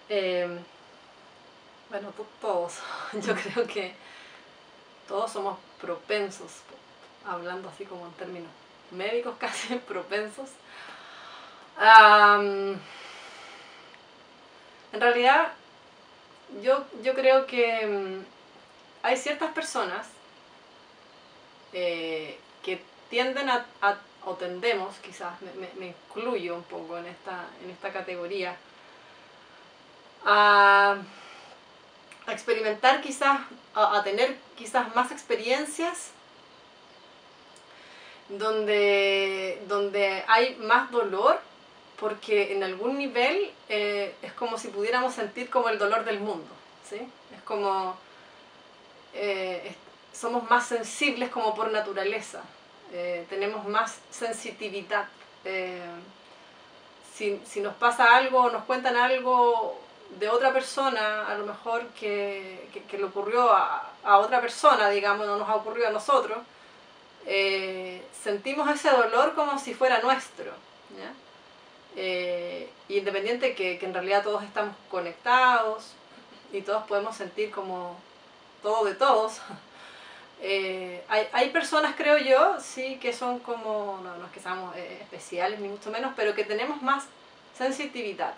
Eh, 0.08 0.58
bueno, 1.92 2.11
todos, 2.40 2.78
yo 3.12 3.34
creo 3.34 3.66
que 3.66 3.92
todos 5.06 5.30
somos 5.30 5.58
propensos, 5.78 6.62
hablando 7.26 7.68
así 7.68 7.84
como 7.84 8.06
en 8.06 8.12
términos 8.12 8.50
médicos 8.90 9.34
casi, 9.38 9.75
propensos. 9.76 10.49
Um, 11.78 12.76
en 14.92 15.00
realidad, 15.00 15.52
yo, 16.62 16.84
yo 17.02 17.14
creo 17.14 17.46
que 17.46 17.87
um, 17.87 18.25
hay 19.02 19.16
ciertas 19.18 19.52
personas 19.52 20.06
eh, 21.75 22.38
que 22.62 22.82
tienden 23.11 23.50
a, 23.50 23.66
a, 23.82 23.99
o 24.25 24.34
tendemos, 24.34 24.96
quizás 25.02 25.40
me, 25.42 25.52
me, 25.54 25.68
me, 25.78 25.87
incluyo 25.88 26.54
un 26.54 26.62
poco 26.62 26.96
en 26.96 27.06
esta, 27.06 27.44
en 27.62 27.70
esta 27.70 27.92
categoría, 27.92 28.56
a 30.25 30.96
a 32.26 32.33
experimentar 32.33 33.00
quizás, 33.00 33.41
a, 33.75 34.02
tener 34.05 34.37
quizás 34.57 34.95
más 34.95 35.11
experiencias 35.11 36.11
donde, 38.29 39.62
donde 39.69 40.25
hay 40.29 40.57
más 40.57 40.91
dolor, 40.91 41.41
porque 41.99 42.52
en 42.52 42.62
algún 42.62 42.99
nivel 42.99 43.52
eh, 43.69 44.14
es 44.23 44.33
como 44.33 44.59
si 44.59 44.69
pudiéramos 44.69 45.14
sentir 45.14 45.50
como 45.50 45.69
el 45.69 45.79
dolor 45.79 46.05
del 46.05 46.21
mundo, 46.21 46.49
¿sí? 46.88 46.97
Es 47.35 47.43
como, 47.45 47.97
eh, 49.14 49.75
somos 50.12 50.49
más 50.49 50.67
sensibles 50.67 51.31
como 51.31 51.55
por 51.55 51.71
naturaleza, 51.71 52.43
eh, 52.93 53.26
tenemos 53.29 53.67
más 53.67 53.99
sensitividad. 54.11 55.07
Si, 57.14 57.41
si 57.45 57.61
nos 57.61 57.75
pasa 57.75 58.17
algo, 58.17 58.49
nos 58.50 58.64
cuentan 58.64 58.97
algo 58.97 59.79
de 60.19 60.28
otra 60.28 60.52
persona, 60.52 61.26
a 61.26 61.35
lo 61.35 61.47
mejor 61.47 61.87
que, 61.88 62.69
que, 62.88 62.99
le 62.99 63.04
ocurrió 63.04 63.50
a, 63.50 63.90
a, 64.04 64.19
otra 64.19 64.40
persona, 64.40 64.88
digamos, 64.90 65.26
no 65.26 65.37
nos 65.37 65.49
ha 65.49 65.57
ocurrido 65.57 65.88
a 65.88 65.90
nosotros, 65.90 66.38
eh, 67.26 68.02
sentimos 68.23 68.69
ese 68.71 68.90
dolor 68.90 69.35
como 69.35 69.59
si 69.59 69.75
fuera 69.75 70.00
nuestro. 70.00 70.52
¿ya? 70.97 71.12
Eh, 71.95 72.71
independiente 72.88 73.54
que, 73.54 73.78
que 73.78 73.87
en 73.87 73.95
realidad 73.95 74.23
todos 74.23 74.42
estamos 74.42 74.75
conectados 74.90 75.92
y 76.52 76.62
todos 76.62 76.85
podemos 76.85 77.16
sentir 77.16 77.50
como 77.50 77.99
todo 78.62 78.85
de 78.85 78.95
todos. 78.95 79.40
Eh, 80.45 81.04
hay, 81.07 81.28
hay, 81.33 81.50
personas, 81.50 81.95
creo 81.97 82.19
yo, 82.19 82.57
sí, 82.59 82.99
que 83.00 83.12
son 83.12 83.38
como, 83.38 84.00
no, 84.02 84.16
no 84.16 84.26
es 84.26 84.33
que 84.33 84.40
seamos 84.40 84.75
eh, 84.75 84.99
especiales 85.00 85.61
ni 85.61 85.69
mucho 85.69 85.88
menos, 85.92 86.14
pero 86.16 86.35
que 86.35 86.42
tenemos 86.42 86.83
más 86.83 87.04
sensitividad. 87.57 88.35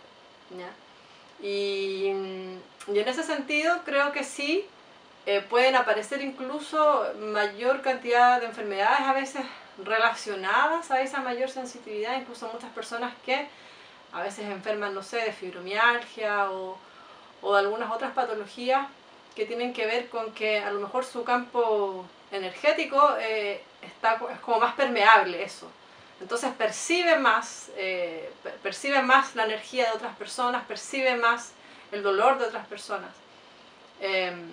¿ya? 0.51 0.69
Y, 1.41 2.13
y, 2.89 2.99
en 2.99 3.09
ese 3.09 3.23
sentido 3.23 3.81
creo 3.85 4.13
que 4.13 4.25
sí 4.25 4.67
eh, 5.27 5.41
pueden 5.41 5.77
aparecer 5.77 6.23
incluso 6.23 7.07
mayor 7.19 7.83
cantidad 7.83 8.41
de 8.41 8.47
enfermedades 8.47 9.01
a 9.01 9.13
veces 9.13 9.45
relacionadas 9.85 10.91
a 10.91 11.01
esa 11.03 11.21
mayor 11.21 11.51
sensitividad, 11.51 12.19
incluso 12.19 12.49
muchas 12.53 12.71
personas 12.71 13.13
que 13.25 13.49
a 14.13 14.23
veces 14.23 14.47
enferman, 14.47 14.95
no 14.95 15.03
sé, 15.03 15.17
de 15.17 15.33
fibromialgia 15.33 16.51
o, 16.51 16.79
o 17.43 17.55
de 17.55 17.61
algunas 17.61 17.91
otras 17.91 18.13
patologías 18.13 18.87
que 19.35 19.47
tienen 19.47 19.73
que 19.73 19.87
ver 19.87 20.09
con 20.09 20.33
que 20.33 20.61
a 20.61 20.71
lo 20.71 20.81
mejor 20.81 21.05
su 21.05 21.25
campo 21.25 22.05
energético 22.31 23.17
eh, 23.21 23.63
está, 23.83 24.19
es 24.33 24.41
como 24.41 24.61
más 24.61 24.75
permeable 24.75 25.43
eso. 25.43 25.69
Entonces 26.21 26.53
percibe 26.57 27.19
más, 27.19 27.71
eh, 27.77 28.31
percibe 28.63 29.03
más 29.03 29.35
la 29.35 29.45
energía 29.45 29.87
de 29.87 29.93
otras 29.93 30.17
personas, 30.17 30.65
percibe 30.65 31.17
más 31.17 31.53
el 31.93 32.03
dolor 32.03 32.39
de 32.39 32.47
otras 32.47 32.67
personas. 32.67 33.11
Em, 34.01 34.49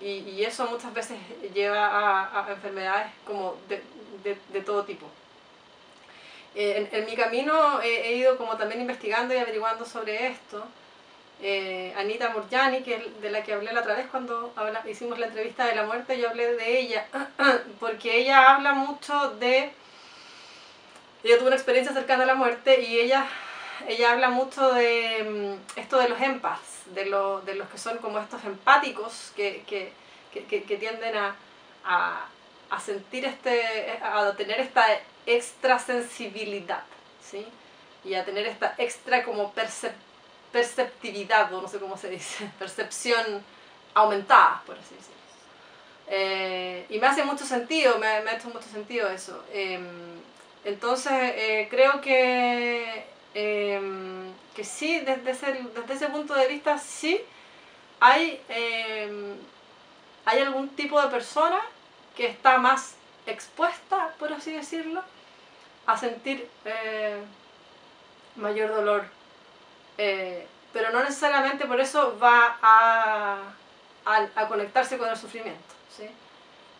y, 0.00 0.44
eso 0.44 0.66
muchas 0.66 0.92
veces 0.92 1.18
lleva 1.54 2.44
a, 2.46 2.50
enfermedades 2.50 3.10
como 3.26 3.56
de, 3.68 4.60
todo 4.60 4.84
tipo. 4.84 5.06
Eh, 6.54 6.88
en, 6.92 7.06
mi 7.06 7.16
camino 7.16 7.80
he, 7.82 8.14
ido 8.14 8.36
como 8.36 8.56
también 8.56 8.80
investigando 8.80 9.34
y 9.34 9.38
averiguando 9.38 9.84
sobre 9.84 10.26
esto. 10.28 10.64
Eh, 11.42 11.92
Anita 11.96 12.30
Murjani, 12.30 12.82
que 12.82 13.12
de 13.20 13.30
la 13.30 13.42
que 13.42 13.52
hablé 13.54 13.72
la 13.72 13.80
otra 13.80 13.96
vez 13.96 14.06
cuando 14.10 14.52
hicimos 14.88 15.18
la 15.18 15.26
entrevista 15.26 15.66
de 15.66 15.74
la 15.74 15.84
muerte, 15.84 16.18
yo 16.18 16.30
hablé 16.30 16.54
de 16.54 16.78
ella, 16.78 17.06
porque 17.80 18.18
ella 18.18 18.54
habla 18.54 18.74
mucho 18.74 19.30
de... 19.40 19.72
Ella 21.24 21.38
tuvo 21.38 21.46
una 21.46 21.56
experiencia 21.56 21.94
cercana 21.94 22.24
a 22.24 22.26
la 22.26 22.34
muerte 22.34 22.82
y 22.82 23.00
ella, 23.00 23.26
ella 23.88 24.12
habla 24.12 24.28
mucho 24.28 24.74
de 24.74 25.24
mm, 25.24 25.78
esto 25.80 25.98
de 25.98 26.10
los 26.10 26.20
empaths, 26.20 26.94
de, 26.94 27.06
lo, 27.06 27.40
de 27.40 27.54
los 27.54 27.66
que 27.70 27.78
son 27.78 27.96
como 27.96 28.18
estos 28.18 28.44
empáticos 28.44 29.32
que, 29.34 29.64
que, 29.66 29.90
que, 30.30 30.62
que 30.62 30.76
tienden 30.76 31.16
a, 31.16 31.34
a, 31.82 32.26
a, 32.68 32.80
sentir 32.80 33.24
este, 33.24 33.98
a 34.02 34.34
tener 34.36 34.60
esta 34.60 34.84
extrasensibilidad, 35.24 36.82
¿sí? 37.22 37.46
Y 38.04 38.12
a 38.12 38.24
tener 38.26 38.46
esta 38.46 38.74
extra 38.76 39.24
como 39.24 39.54
perceptividad, 40.52 41.50
o 41.54 41.62
no 41.62 41.68
sé 41.68 41.78
cómo 41.78 41.96
se 41.96 42.10
dice, 42.10 42.50
percepción 42.58 43.42
aumentada, 43.94 44.62
por 44.66 44.76
así 44.76 44.94
decirlo. 44.94 45.14
Eh, 46.06 46.84
y 46.90 46.98
me 46.98 47.06
hace 47.06 47.24
mucho 47.24 47.46
sentido, 47.46 47.98
me, 47.98 48.20
me, 48.20 48.32
ha 48.32 48.36
hecho 48.36 48.48
mucho 48.48 48.68
sentido 48.68 49.08
eso. 49.08 49.42
Em, 49.50 50.13
entonces, 50.64 51.12
eh, 51.12 51.68
creo 51.70 52.00
que 52.00 53.04
Em, 53.34 54.32
que 54.54 54.62
sí, 54.62 55.00
desde 55.00 55.32
ese, 55.32 55.52
desde 55.52 55.94
ese 55.94 56.08
punto 56.08 56.34
de 56.34 56.46
vista, 56.46 56.78
sí 56.78 57.20
hay, 57.98 58.40
em, 58.48 59.36
hay 60.24 60.38
algún 60.40 60.68
tipo 60.70 61.02
de 61.02 61.08
persona 61.08 61.60
que 62.16 62.26
está 62.26 62.58
más 62.58 62.94
expuesta, 63.26 64.14
por 64.18 64.32
así 64.32 64.52
decirlo, 64.52 65.02
a 65.86 65.96
sentir 65.98 66.48
eh, 66.64 67.22
mayor 68.36 68.70
dolor. 68.70 69.06
Eh, 69.98 70.46
pero 70.72 70.90
no 70.90 71.02
necesariamente 71.02 71.66
por 71.66 71.80
eso 71.80 72.18
va 72.20 72.58
a, 72.62 73.38
a, 74.04 74.48
conectarse 74.48 74.98
con 74.98 75.08
el 75.08 75.16
sufrimiento. 75.16 75.74
¿sí? 75.96 76.08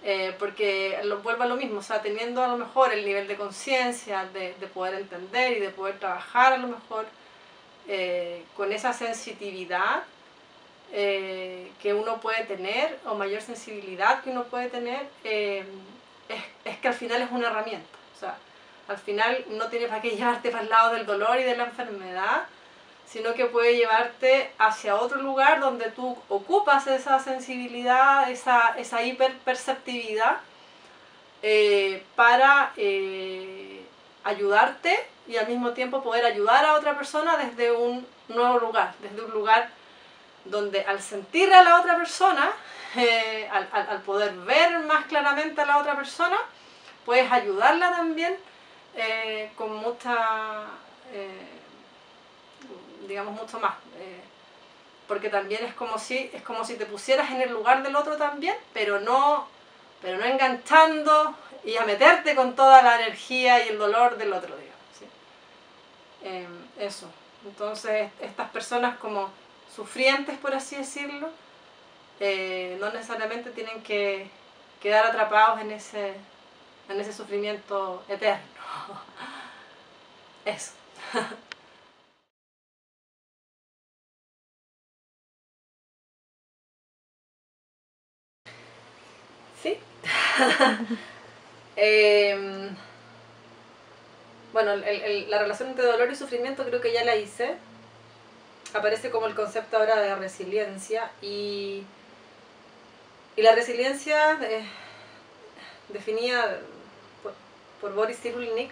Eh, 0.02 0.34
porque 0.38 1.00
lo 1.04 1.22
vuelvo 1.22 1.44
a 1.44 1.46
lo 1.46 1.56
mismo, 1.56 1.78
o 1.78 1.82
sea, 1.82 2.02
teniendo 2.02 2.42
a 2.42 2.48
lo 2.48 2.58
mejor 2.58 2.92
el 2.92 3.06
nivel 3.06 3.26
de 3.26 3.36
conciencia, 3.36 4.26
de, 4.26 4.54
de, 4.60 4.66
poder 4.66 4.94
entender 4.94 5.56
y 5.56 5.60
de 5.60 5.70
poder 5.70 5.98
trabajar 5.98 6.52
a 6.52 6.58
lo 6.58 6.68
mejor 6.68 7.06
eh, 7.88 8.44
con 8.56 8.72
esa 8.72 8.92
sensitividad 8.92 10.04
eh, 10.92 11.70
que 11.82 11.92
uno 11.92 12.18
puede 12.20 12.44
tener 12.44 12.98
o 13.04 13.14
mayor 13.14 13.42
sensibilidad 13.42 14.22
que 14.22 14.30
uno 14.30 14.44
puede 14.44 14.68
tener, 14.68 15.06
es, 15.22 15.66
es, 16.64 16.78
que 16.78 16.88
al 16.88 16.94
final 16.94 17.20
es 17.20 17.30
una 17.30 17.48
herramienta, 17.48 17.98
o 18.14 18.20
sea, 18.20 18.38
al 18.88 18.98
final 18.98 19.44
no 19.50 19.68
tiene 19.68 19.86
para 19.86 20.00
qué 20.00 20.10
llevarte 20.16 20.50
para 20.50 20.64
el 20.64 20.70
lado 20.70 20.94
del 20.94 21.04
dolor 21.04 21.38
y 21.38 21.42
de 21.42 21.56
la 21.56 21.64
enfermedad, 21.64 22.46
sino 23.06 23.34
que 23.34 23.46
puede 23.46 23.76
llevarte 23.76 24.50
hacia 24.58 24.96
otro 24.96 25.22
lugar 25.22 25.60
donde 25.60 25.90
tú 25.90 26.16
ocupas 26.28 26.86
esa 26.86 27.18
sensibilidad, 27.18 28.30
esa, 28.30 28.74
esa 28.76 29.02
hiperperceptividad 29.02 30.38
eh, 31.42 32.02
para 32.16 32.72
eh, 32.76 33.84
ayudarte 34.24 35.06
y 35.28 35.36
al 35.36 35.46
mismo 35.46 35.72
tiempo 35.72 36.02
poder 36.02 36.24
ayudar 36.24 36.64
a 36.64 36.74
otra 36.74 36.96
persona 36.96 37.36
desde 37.36 37.70
un 37.70 38.06
nuevo 38.28 38.58
lugar, 38.58 38.94
desde 39.00 39.22
un 39.22 39.30
lugar 39.30 39.68
donde 40.46 40.80
al 40.82 41.00
sentir 41.00 41.52
a 41.52 41.62
la 41.62 41.80
otra 41.80 41.96
persona, 41.96 42.50
eh, 42.96 43.48
al, 43.50 44.00
poder 44.02 44.32
ver 44.32 44.80
más 44.80 45.04
claramente 45.06 45.60
a 45.60 45.66
la 45.66 45.78
otra 45.78 45.94
persona, 45.96 46.38
puedes 47.04 47.30
ayudarla 47.30 47.90
también 47.90 48.36
con 49.56 49.74
mucha 49.74 50.64
digamos, 53.06 53.34
mucho 53.34 53.58
más. 53.60 53.74
Eh, 53.98 54.20
porque 55.06 55.28
también 55.28 55.64
es 55.64 55.74
como, 55.74 55.98
si, 55.98 56.30
es 56.32 56.42
como 56.42 56.64
si 56.64 56.76
te 56.76 56.86
pusieras 56.86 57.30
en 57.30 57.42
el 57.42 57.50
lugar 57.50 57.82
del 57.82 57.96
otro 57.96 58.16
también, 58.16 58.56
pero 58.72 59.00
no, 59.00 59.46
pero 60.00 60.18
no 60.18 60.24
enganchando 60.24 61.34
y 61.64 61.76
a 61.76 61.84
meterte 61.84 62.34
con 62.34 62.54
toda 62.54 62.82
la 62.82 63.00
energía 63.00 63.64
y 63.64 63.68
el 63.68 63.78
dolor 63.78 64.16
del 64.16 64.32
otro, 64.32 64.54
digamos. 64.56 64.74
Em, 66.22 66.68
eso. 66.78 67.10
Entonces, 67.44 68.10
estas 68.20 68.48
personas 68.50 68.96
como 68.96 69.30
sufrientes, 69.74 70.38
por 70.38 70.54
así 70.54 70.76
decirlo, 70.76 71.28
eh, 72.20 72.78
no 72.80 72.90
necesariamente 72.90 73.50
tienen 73.50 73.82
que 73.82 74.30
quedar 74.80 75.06
atrapados 75.06 75.60
en 75.60 75.72
ese, 75.72 76.14
en 76.88 77.00
ese 77.00 77.12
sufrimiento 77.12 78.02
eterno. 78.08 78.42
Eso. 80.44 80.72
Em, 91.76 92.76
bueno, 94.52 94.76
la 94.76 95.38
relación 95.40 95.70
entre 95.70 95.84
dolor 95.84 96.10
y 96.12 96.14
sufrimiento 96.14 96.64
creo 96.64 96.80
que 96.80 96.92
ya 96.92 97.04
la 97.04 97.16
hice. 97.16 97.56
Aparece 98.74 99.10
como 99.10 99.26
el 99.26 99.34
concepto 99.34 99.76
ahora 99.76 100.00
de 100.00 100.14
resiliencia 100.14 101.10
y, 101.20 101.82
y 103.36 103.42
la 103.42 103.54
resiliencia 103.54 104.38
eh, 104.42 104.64
definida 105.88 106.60
por, 107.80 107.94
Boris 107.94 108.18
Cyrulnik, 108.20 108.70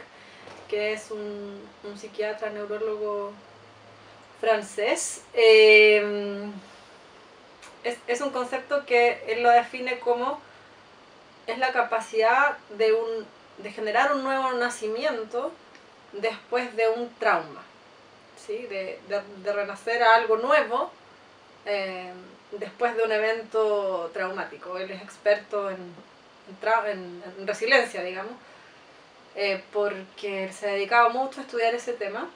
que 0.68 0.92
es 0.92 1.11
un, 1.11 1.61
psiquiatra, 1.96 2.50
neurólogo 2.50 3.33
francés, 4.40 5.22
em, 5.35 6.52
es 8.07 8.20
un 8.20 8.31
concepto 8.31 8.87
que 8.87 9.24
él 9.28 9.42
lo 9.42 9.50
define 9.50 9.98
como 9.98 10.40
es 11.46 11.59
la 11.59 11.72
capacidad 11.72 12.57
de, 12.76 12.92
un, 12.92 13.26
de 13.59 13.72
generar 13.72 14.14
un 14.14 14.22
nuevo 14.22 14.52
nacimiento 14.52 15.52
después 16.12 16.74
de 16.76 16.88
un 16.88 17.09
trauma, 17.18 17.62
¿sí? 18.37 18.66
de, 18.66 19.00
de, 19.09 19.52
renacer 19.52 20.02
a 20.02 20.14
algo 20.14 20.37
nuevo 20.37 20.90
eh, 21.64 22.12
después 22.52 22.96
de 22.96 23.02
un 23.02 23.12
evento 23.12 24.11
traumático. 24.12 24.76
Él 24.78 24.90
es 24.90 25.02
experto 25.02 25.70
en, 25.70 25.94
en, 26.87 27.46
resiliencia, 27.46 28.02
digamos, 28.02 28.33
eh, 29.35 29.62
porque 29.72 30.52
se 30.52 30.68
dedicaba 30.68 31.09
mucho 31.09 31.40
a 31.40 31.44
estudiar 31.44 31.74
ese 31.74 31.94
tema, 31.94 32.28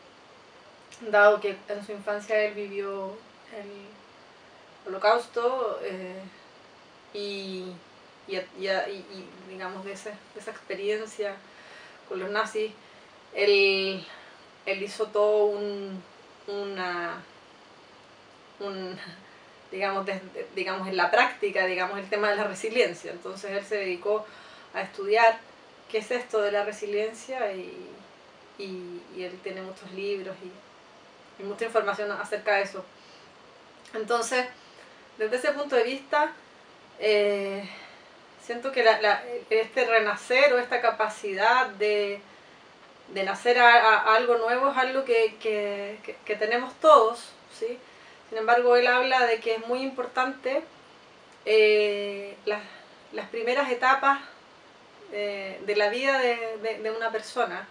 dado 1.01 1.41
que 1.41 1.57
en 1.69 1.85
su 1.85 1.93
infancia 1.93 2.41
él 2.41 2.55
vivió 2.55 3.17
el 3.55 4.89
holocausto 4.89 5.79
eh, 5.83 6.23
y 7.13 7.73
y, 8.27 8.37
y, 8.37 9.29
digamos 9.49 9.85
de, 9.85 9.93
esa 9.93 10.11
experiencia 10.35 11.37
con 12.09 12.21
los 12.21 12.31
nazis, 12.31 12.73
él, 13.35 14.05
él 14.65 14.83
hizo 14.83 15.07
todo 15.07 15.47
un, 15.47 16.03
una, 16.47 17.23
un, 18.61 18.99
digamos, 19.71 20.07
digamos, 20.55 20.89
en 20.89 20.97
la 20.97 21.11
práctica, 21.11 21.67
digamos, 21.67 21.99
el 21.99 22.09
tema 22.09 22.31
de 22.31 22.37
la 22.37 22.45
resiliencia. 22.45 23.13
Entonces 23.13 23.51
él 23.53 23.65
se 23.65 23.77
dedicó 23.77 24.25
a 24.75 24.83
estudiar 24.83 25.39
qué 25.91 25.99
es 25.99 26.11
esto 26.11 26.41
de 26.41 26.53
la 26.53 26.65
resiliencia 26.65 27.53
y, 27.53 27.89
y 28.59 29.23
él 29.23 29.39
tiene 29.43 29.63
muchos 29.63 29.91
libros 29.93 30.37
y, 30.43 30.51
mucha 31.43 31.67
información 31.67 32.11
acerca 32.13 32.57
de 32.57 32.63
eso. 32.63 32.83
Entonces, 33.93 34.47
desde 35.19 35.37
ese 35.37 35.53
punto 35.53 35.77
de 35.77 35.83
vista, 35.83 36.33
eh, 36.99 37.69
Siento 38.47 38.71
que 38.71 38.85
este 39.51 39.85
renacer 39.87 40.53
o 40.53 40.61
esta 40.61 40.81
capacidad 40.81 41.67
de, 41.67 42.21
nacer 43.13 43.59
a, 43.59 44.15
algo 44.15 44.39
nuevo 44.39 44.71
es 44.71 44.77
algo 44.77 45.05
que, 45.05 45.99
tenemos 46.39 46.73
todos, 46.75 47.33
¿sí? 47.59 47.77
Sin 48.29 48.39
embargo, 48.39 48.77
él 48.77 48.87
habla 48.87 49.27
de 49.27 49.41
que 49.41 49.57
es 49.57 49.67
muy 49.67 49.81
importante 49.81 50.63
eh, 51.45 52.37
las, 52.45 53.29
primeras 53.33 53.69
etapas 53.69 54.21
eh, 55.11 55.61
de 55.67 55.75
la 55.75 55.89
vida 55.89 56.17
de, 56.21 56.93
una 56.97 57.11
persona. 57.11 57.67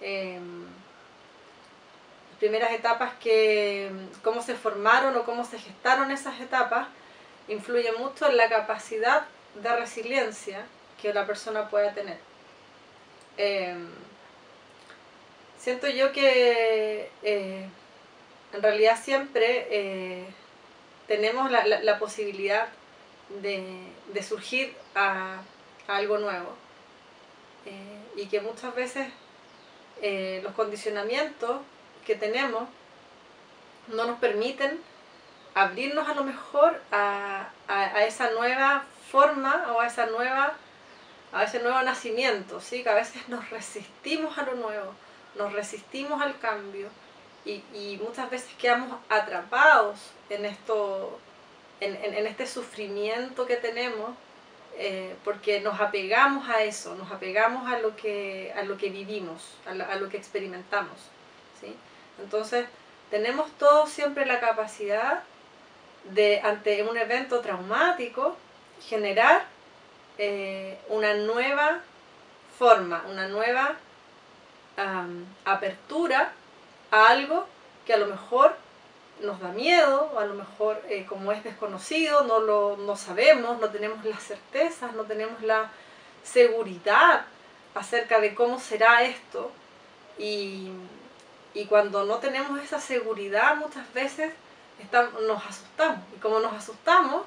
Em, 0.00 0.66
las 2.30 2.38
primeras 2.38 2.70
etapas 2.70 3.12
que, 3.14 3.90
cómo 4.22 4.40
se 4.40 4.54
formaron 4.54 5.16
o 5.16 5.24
cómo 5.24 5.44
se 5.44 5.58
gestaron 5.58 6.12
esas 6.12 6.40
etapas, 6.40 6.86
influyen 7.48 7.96
mucho 7.98 8.28
en 8.28 8.36
la 8.36 8.48
capacidad 8.48 9.26
de 9.62 9.76
resiliencia 9.76 10.64
que 11.00 11.12
la 11.12 11.26
persona 11.26 11.68
pueda 11.68 11.92
tener. 11.92 12.18
Em, 13.36 13.88
siento 15.58 15.88
yo 15.88 16.12
que 16.12 17.10
eh, 17.22 17.68
en 18.52 18.62
realidad 18.62 18.98
siempre 19.02 19.66
eh, 19.70 20.24
tenemos 21.06 21.50
la, 21.50 21.66
la, 21.66 21.98
posibilidad 21.98 22.68
de, 23.42 23.88
de 24.12 24.22
surgir 24.22 24.74
a, 24.94 25.42
algo 25.88 26.18
nuevo. 26.18 26.54
Eh, 27.66 28.22
y 28.22 28.26
que 28.26 28.40
muchas 28.40 28.74
veces 28.74 29.08
los 30.42 30.52
condicionamientos 30.54 31.62
que 32.06 32.14
tenemos 32.14 32.68
no 33.88 34.04
nos 34.04 34.18
permiten 34.18 34.78
abrirnos 35.54 36.06
a 36.06 36.14
lo 36.14 36.22
mejor 36.22 36.80
a, 36.92 37.48
a, 37.66 38.04
esa 38.04 38.30
nueva 38.30 38.84
forma 39.10 39.72
o 39.72 39.80
a 39.80 39.86
esa 39.86 40.06
nueva 40.06 40.56
a 41.32 41.44
ese 41.44 41.60
nuevo 41.60 41.80
nacimiento, 41.82 42.60
¿sí? 42.60 42.82
que 42.82 42.88
a 42.88 42.94
veces 42.94 43.28
nos 43.28 43.50
resistimos 43.50 44.38
a 44.38 44.42
lo 44.42 44.54
nuevo, 44.54 44.94
nos 45.36 45.52
resistimos 45.52 46.22
al 46.22 46.38
cambio 46.38 46.88
y, 47.44 48.00
muchas 48.02 48.28
veces 48.28 48.50
quedamos 48.58 48.98
atrapados 49.08 49.98
en, 50.30 50.44
esto, 50.44 51.20
en, 51.80 52.26
este 52.26 52.46
sufrimiento 52.46 53.46
que 53.46 53.56
tenemos 53.56 54.10
eh, 54.78 55.14
porque 55.24 55.60
nos 55.60 55.80
apegamos 55.80 56.48
a 56.48 56.64
eso, 56.64 56.96
nos 56.96 57.10
apegamos 57.12 57.70
a 57.72 57.78
lo 57.78 57.94
que, 57.94 58.52
a 58.56 58.62
lo 58.62 58.76
que 58.76 58.90
vivimos, 58.90 59.42
a 59.66 59.74
lo, 59.74 59.84
a 59.84 59.94
lo 59.94 60.08
que 60.08 60.16
experimentamos. 60.16 60.98
¿sí? 61.60 61.74
Entonces, 62.20 62.66
tenemos 63.10 63.50
todos 63.58 63.90
siempre 63.90 64.26
la 64.26 64.40
capacidad 64.40 65.22
de, 66.04 66.40
ante 66.40 66.82
un 66.82 66.96
evento 66.96 67.40
traumático, 67.40 68.36
generar 68.80 69.44
eh, 70.18 70.78
una 70.88 71.14
nueva 71.14 71.80
forma, 72.58 73.04
una 73.08 73.28
nueva 73.28 73.76
apertura 75.46 76.32
a 76.90 77.08
algo 77.08 77.46
que 77.86 77.94
a 77.94 77.96
lo 77.96 78.06
mejor 78.06 78.54
nos 79.22 79.40
da 79.40 79.48
miedo, 79.48 80.10
o 80.14 80.18
a 80.18 80.26
lo 80.26 80.34
mejor 80.34 80.82
eh, 80.88 81.06
como 81.06 81.32
es 81.32 81.42
desconocido, 81.42 82.24
no 82.24 82.40
lo 82.40 82.76
no 82.76 82.96
sabemos, 82.96 83.58
no 83.58 83.70
tenemos 83.70 84.04
las 84.04 84.22
certezas, 84.22 84.92
no 84.92 85.04
tenemos 85.04 85.42
la 85.42 85.70
seguridad 86.22 87.24
acerca 87.74 88.20
de 88.20 88.34
cómo 88.34 88.60
será 88.60 89.02
esto. 89.02 89.50
Y, 90.18 90.70
y 91.54 91.64
cuando 91.66 92.04
no 92.04 92.16
tenemos 92.16 92.60
esa 92.60 92.80
seguridad 92.80 93.56
muchas 93.56 93.90
veces 93.94 94.32
nos 95.26 95.44
asustamos. 95.46 96.04
Y 96.14 96.20
como 96.20 96.40
nos 96.40 96.52
asustamos, 96.52 97.22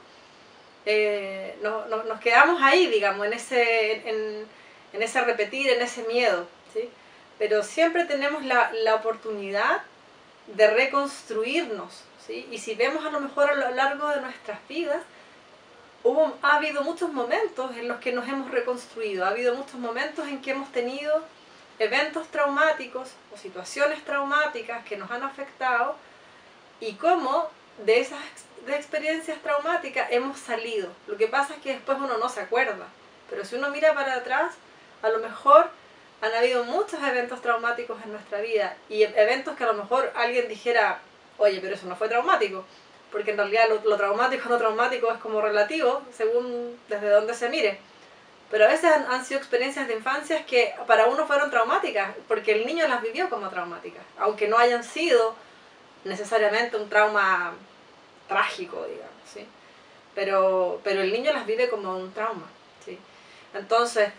eh, 0.86 1.58
no, 1.62 1.86
nos 1.86 2.20
quedamos 2.20 2.62
ahí, 2.62 2.88
digamos, 2.88 3.26
en 3.28 3.34
ese, 3.34 4.10
en, 4.10 4.48
en, 4.94 5.04
ese 5.04 5.22
repetir, 5.22 5.70
en 5.70 5.82
ese 5.82 6.04
miedo. 6.04 6.48
¿sí? 6.74 6.90
Pero 7.38 7.64
siempre 7.64 8.06
tenemos 8.06 8.46
la, 8.46 8.72
la 8.74 8.96
oportunidad 8.96 9.84
de 10.48 10.68
reconstruirnos. 10.68 12.04
¿sí? 12.26 12.48
Y 12.52 12.58
si 12.58 12.76
vemos 12.76 13.06
a 13.06 13.12
lo 13.12 13.20
mejor 13.20 13.50
a 13.50 13.56
lo 13.56 13.72
largo 13.72 14.10
de 14.10 14.22
nuestras 14.22 14.60
vidas, 14.68 15.04
hubo, 16.04 16.38
ha 16.42 16.56
habido 16.56 16.84
muchos 16.84 17.12
momentos 17.12 17.76
en 17.76 17.88
los 17.88 18.00
que 18.00 18.12
nos 18.12 18.28
hemos 18.28 18.50
reconstruido, 18.52 19.26
ha 19.26 19.30
habido 19.30 19.56
muchos 19.56 19.76
momentos 19.76 20.28
en 20.28 20.42
que 20.42 20.52
hemos 20.52 20.72
tenido 20.72 21.24
eventos 21.78 22.28
traumáticos 22.28 23.10
o 23.34 23.38
situaciones 23.38 24.04
traumáticas 24.04 24.84
que 24.86 24.98
nos 24.98 25.10
han 25.12 25.24
afectado 25.24 25.96
y 26.80 26.94
cómo 26.94 27.50
de 27.86 28.02
esas 28.02 28.20
de 28.70 28.78
experiencias 28.78 29.42
traumáticas 29.42 30.12
hemos 30.12 30.40
salido. 30.40 30.90
Lo 31.08 31.18
que 31.18 31.28
pasa 31.28 31.56
es 31.56 31.62
que 31.62 31.74
después 31.74 31.98
uno 31.98 32.18
no 32.18 32.30
se 32.30 32.42
acuerda, 32.42 32.88
pero 33.30 33.46
si 33.46 33.56
uno 33.56 33.70
mira 33.70 33.94
para 33.94 34.16
atrás, 34.16 34.54
a 35.02 35.10
lo 35.10 35.20
mejor 35.20 35.70
han 36.22 36.34
habido 36.34 36.64
muchos 36.66 37.02
eventos 37.02 37.42
traumáticos 37.42 38.02
en 38.04 38.12
nuestra 38.12 38.42
vida 38.42 38.76
y 38.90 39.04
eventos 39.04 39.56
que 39.56 39.64
a 39.64 39.68
lo 39.68 39.74
mejor 39.74 40.12
alguien 40.16 40.48
dijera, 40.48 41.00
oye, 41.38 41.60
pero 41.62 41.76
eso 41.76 41.88
no 41.88 41.96
fue 41.96 42.10
traumático, 42.10 42.66
porque 43.12 43.32
en 43.32 43.38
realidad 43.38 43.66
lo, 43.70 43.98
traumático 43.98 44.48
o 44.48 44.52
no 44.52 44.58
traumático 44.58 45.12
es 45.12 45.20
como 45.20 45.42
relativo, 45.42 46.02
según 46.16 46.80
desde 46.90 47.10
donde 47.10 47.34
se 47.34 47.50
mire. 47.50 47.80
Pero 48.52 48.66
a 48.66 48.68
veces 48.68 48.92
han, 48.92 49.06
han, 49.12 49.24
sido 49.24 49.40
experiencias 49.40 49.88
de 49.88 49.94
infancias 49.94 50.44
que 50.46 50.74
para 50.88 51.06
uno 51.06 51.26
fueron 51.28 51.50
traumáticas, 51.50 52.16
porque 52.28 52.52
el 52.52 52.66
niño 52.66 52.88
las 52.88 53.02
vivió 53.02 53.30
como 53.30 53.50
traumáticas, 53.50 54.04
aunque 54.18 54.48
no 54.48 54.58
hayan 54.58 54.84
sido 54.84 55.36
necesariamente 56.04 56.78
un 56.78 56.90
trauma 56.90 57.54
trágico, 58.30 58.86
digamos, 58.86 59.12
¿sí? 59.34 59.46
Pero, 60.16 60.80
pero 60.86 61.02
el 61.02 61.12
niño 61.12 61.34
las 61.34 61.46
vive 61.46 61.70
como 61.70 61.98
un 61.98 62.14
trauma, 62.14 62.48
¿sí? 62.86 62.98
Entonces, 63.54 64.10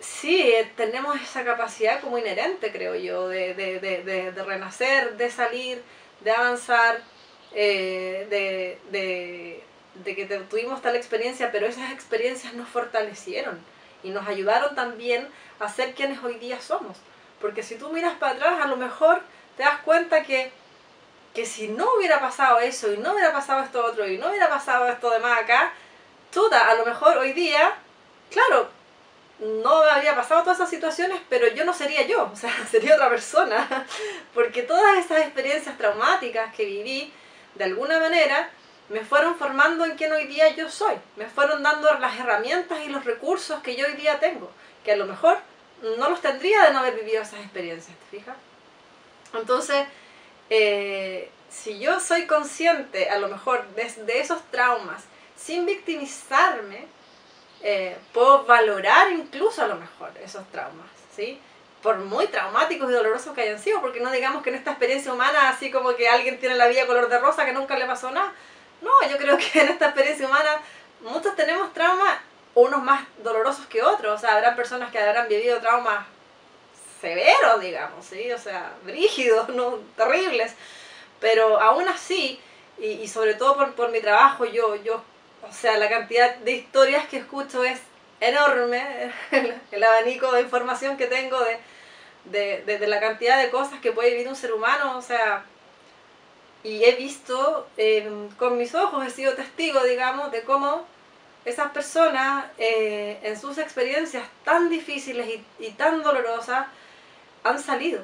sí, 0.00 0.52
tenemos 0.76 1.20
esa 1.20 1.44
capacidad 1.44 2.00
como 2.00 2.18
inherente, 2.18 2.72
creo 2.72 2.96
yo, 2.96 3.28
de, 3.28 3.54
de, 3.54 3.78
de, 3.78 4.32
de 4.32 4.42
renacer, 4.42 5.16
de 5.16 5.30
salir, 5.30 5.82
de 6.20 6.30
avanzar, 6.32 7.02
eh, 7.54 8.26
de, 10.04 10.14
que 10.14 10.26
tuvimos 10.50 10.82
tal 10.82 10.96
experiencia, 10.96 11.52
pero 11.52 11.66
esas 11.66 11.92
experiencias 11.92 12.54
nos 12.54 12.68
fortalecieron 12.68 13.58
y 14.02 14.10
nos 14.10 14.26
ayudaron 14.26 14.74
también 14.74 15.28
a 15.58 15.68
ser 15.68 15.94
quienes 15.94 16.22
hoy 16.22 16.34
día 16.38 16.60
somos. 16.60 16.96
Porque 17.40 17.62
si 17.62 17.76
tú 17.76 17.90
miras 17.90 18.14
para 18.14 18.34
atrás, 18.34 18.60
a 18.62 18.68
lo 18.68 18.76
mejor 18.76 19.22
te 19.56 19.62
das 19.62 19.80
cuenta 19.80 20.22
que 20.22 20.50
que 21.34 21.46
si 21.46 21.68
no 21.68 21.94
hubiera 21.96 22.20
pasado 22.20 22.60
eso 22.60 22.92
y 22.92 22.98
no 22.98 23.12
hubiera 23.12 23.32
pasado 23.32 23.62
esto 23.62 23.84
otro 23.84 24.06
y 24.06 24.18
no 24.18 24.28
hubiera 24.28 24.48
pasado 24.48 24.86
esto 24.86 25.10
demás 25.10 25.40
acá, 25.40 25.72
toda, 26.30 26.68
a 26.68 26.74
lo 26.74 26.84
mejor 26.84 27.16
hoy 27.18 27.32
día, 27.32 27.74
claro, 28.30 28.68
no 29.38 29.82
habría 29.82 30.14
pasado 30.14 30.42
todas 30.42 30.58
esas 30.58 30.70
situaciones, 30.70 31.20
pero 31.28 31.48
yo 31.48 31.64
no 31.64 31.72
sería 31.72 32.06
yo, 32.06 32.30
o 32.32 32.36
sea, 32.36 32.52
sería 32.70 32.94
otra 32.94 33.08
persona, 33.08 33.86
porque 34.34 34.62
todas 34.62 34.98
esas 34.98 35.20
experiencias 35.20 35.76
traumáticas 35.78 36.54
que 36.54 36.64
viví, 36.64 37.12
de 37.54 37.64
alguna 37.64 37.98
manera, 37.98 38.50
me 38.88 39.00
fueron 39.00 39.36
formando 39.36 39.84
en 39.84 39.96
quien 39.96 40.12
hoy 40.12 40.26
día 40.26 40.54
yo 40.54 40.68
soy, 40.70 40.94
me 41.16 41.26
fueron 41.26 41.62
dando 41.62 41.92
las 41.94 42.18
herramientas 42.18 42.78
y 42.84 42.88
los 42.88 43.04
recursos 43.04 43.62
que 43.62 43.74
yo 43.76 43.86
hoy 43.86 43.94
día 43.94 44.18
tengo, 44.18 44.50
que 44.84 44.92
a 44.92 44.96
lo 44.96 45.06
mejor 45.06 45.38
no 45.98 46.10
los 46.10 46.20
tendría 46.20 46.64
de 46.64 46.72
no 46.72 46.80
haber 46.80 46.94
vivido 46.94 47.22
esas 47.22 47.40
experiencias, 47.40 47.96
¿te 47.98 48.18
fijas? 48.18 48.36
Entonces, 49.34 49.86
eh, 50.54 51.30
si 51.48 51.78
yo 51.78 51.98
soy 51.98 52.26
consciente 52.26 53.08
a 53.08 53.18
lo 53.18 53.28
mejor 53.28 53.66
de, 53.68 54.20
esos 54.20 54.42
traumas 54.50 55.02
sin 55.34 55.64
victimizarme, 55.64 56.84
eh, 57.62 57.96
puedo 58.12 58.44
valorar 58.44 59.10
incluso 59.12 59.62
a 59.62 59.66
lo 59.66 59.76
mejor 59.76 60.10
esos 60.22 60.46
traumas, 60.50 60.90
¿sí? 61.16 61.40
Por 61.82 62.00
muy 62.00 62.26
traumáticos 62.26 62.90
y 62.90 62.92
dolorosos 62.92 63.34
que 63.34 63.40
hayan 63.40 63.58
sido, 63.58 63.80
porque 63.80 64.00
no 64.00 64.10
digamos 64.10 64.42
que 64.42 64.50
en 64.50 64.56
esta 64.56 64.72
experiencia 64.72 65.10
humana, 65.10 65.48
así 65.48 65.70
como 65.70 65.96
que 65.96 66.06
alguien 66.06 66.38
tiene 66.38 66.56
la 66.56 66.66
vida 66.66 66.86
color 66.86 67.08
de 67.08 67.18
rosa 67.18 67.46
que 67.46 67.54
nunca 67.54 67.78
le 67.78 67.86
pasó 67.86 68.10
nada. 68.10 68.34
No, 68.82 68.90
yo 69.08 69.16
creo 69.16 69.38
que 69.38 69.58
en 69.58 69.68
esta 69.68 69.86
experiencia 69.86 70.26
humana 70.26 70.60
muchos 71.00 71.34
tenemos 71.34 71.72
traumas, 71.72 72.18
unos 72.54 72.82
más 72.82 73.06
dolorosos 73.24 73.64
que 73.68 73.82
otros. 73.82 74.16
O 74.16 74.18
sea, 74.18 74.36
habrán 74.36 74.54
personas 74.54 74.90
que 74.90 74.98
habrán 74.98 75.28
vivido 75.28 75.60
traumas 75.60 76.04
severos, 77.02 77.60
digamos, 77.60 78.06
¿sí? 78.06 78.32
O 78.32 78.38
sea, 78.38 78.72
brígidos, 78.84 79.50
¿no? 79.50 79.78
terribles. 79.96 80.54
Pero 81.20 81.60
aún 81.60 81.86
así, 81.88 82.40
y, 82.78 83.06
sobre 83.06 83.34
todo 83.34 83.56
por, 83.56 83.74
por, 83.74 83.90
mi 83.90 84.00
trabajo, 84.00 84.44
yo, 84.46 84.76
yo, 84.76 85.02
o 85.48 85.52
sea, 85.52 85.76
la 85.76 85.88
cantidad 85.88 86.36
de 86.36 86.52
historias 86.52 87.06
que 87.08 87.18
escucho 87.18 87.62
es 87.64 87.80
enorme, 88.20 89.12
el, 89.70 89.84
abanico 89.84 90.32
de 90.32 90.42
información 90.42 90.96
que 90.96 91.06
tengo 91.06 91.38
de, 91.40 92.62
de, 92.64 92.78
de, 92.78 92.86
la 92.86 93.00
cantidad 93.00 93.40
de 93.40 93.50
cosas 93.50 93.80
que 93.80 93.92
puede 93.92 94.10
vivir 94.10 94.28
un 94.28 94.36
ser 94.36 94.52
humano, 94.52 94.96
o 94.96 95.02
sea, 95.02 95.44
y 96.64 96.84
he 96.84 96.92
visto 96.92 97.68
em, 97.76 98.28
con 98.30 98.56
mis 98.56 98.74
ojos, 98.74 99.04
he 99.06 99.10
sido 99.10 99.34
testigo, 99.34 99.82
digamos, 99.84 100.30
de 100.32 100.42
cómo 100.42 100.86
esas 101.44 101.72
personas 101.72 102.46
eh, 102.58 103.18
en 103.22 103.38
sus 103.40 103.58
experiencias 103.58 104.24
tan 104.44 104.68
difíciles 104.70 105.26
y, 105.28 105.44
y 105.64 105.70
tan 105.70 106.02
dolorosas 106.02 106.66
han 107.44 107.58
salido, 107.62 108.00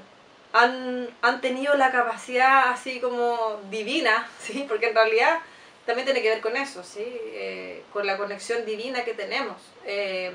han, 0.53 1.09
han, 1.23 1.41
tenido 1.41 1.75
la 1.75 1.93
capacidad 1.93 2.71
así 2.71 3.01
como 3.01 3.61
divina, 3.71 4.29
¿sí? 4.41 4.65
porque 4.69 4.89
en 4.89 4.95
realidad 4.95 5.41
también 5.89 6.05
tiene 6.05 6.21
que 6.21 6.29
ver 6.29 6.43
con 6.43 6.55
eso, 6.55 6.85
¿sí? 6.85 7.03
Eh, 7.03 7.83
con 7.95 8.07
la 8.07 8.19
conexión 8.19 8.67
divina 8.67 9.05
que 9.05 9.15
tenemos. 9.15 9.57
Eh, 9.87 10.31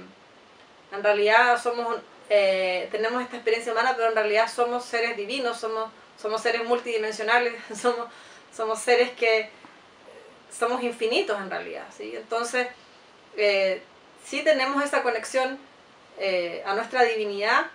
en 0.92 1.04
realidad 1.04 1.62
somos, 1.62 1.98
eh, 2.28 2.88
tenemos 2.92 3.22
esta 3.22 3.36
experiencia 3.36 3.72
humana, 3.72 3.94
pero 3.96 4.10
en 4.10 4.16
realidad 4.16 4.52
somos 4.52 4.84
seres 4.84 5.16
divinos, 5.16 5.60
somos, 5.60 5.92
somos 6.20 6.42
seres 6.42 6.66
multidimensionales, 6.66 7.54
somos, 7.80 8.08
somos 8.52 8.80
seres 8.80 9.12
que 9.12 9.52
somos 10.52 10.82
infinitos 10.82 11.40
en 11.40 11.52
realidad. 11.52 11.86
¿sí? 11.96 12.12
Entonces, 12.16 12.68
sí 14.26 14.42
tenemos 14.44 14.84
esa 14.84 15.04
conexión 15.04 15.60
a 16.66 16.74
nuestra 16.74 17.04
divinidad, 17.04 17.68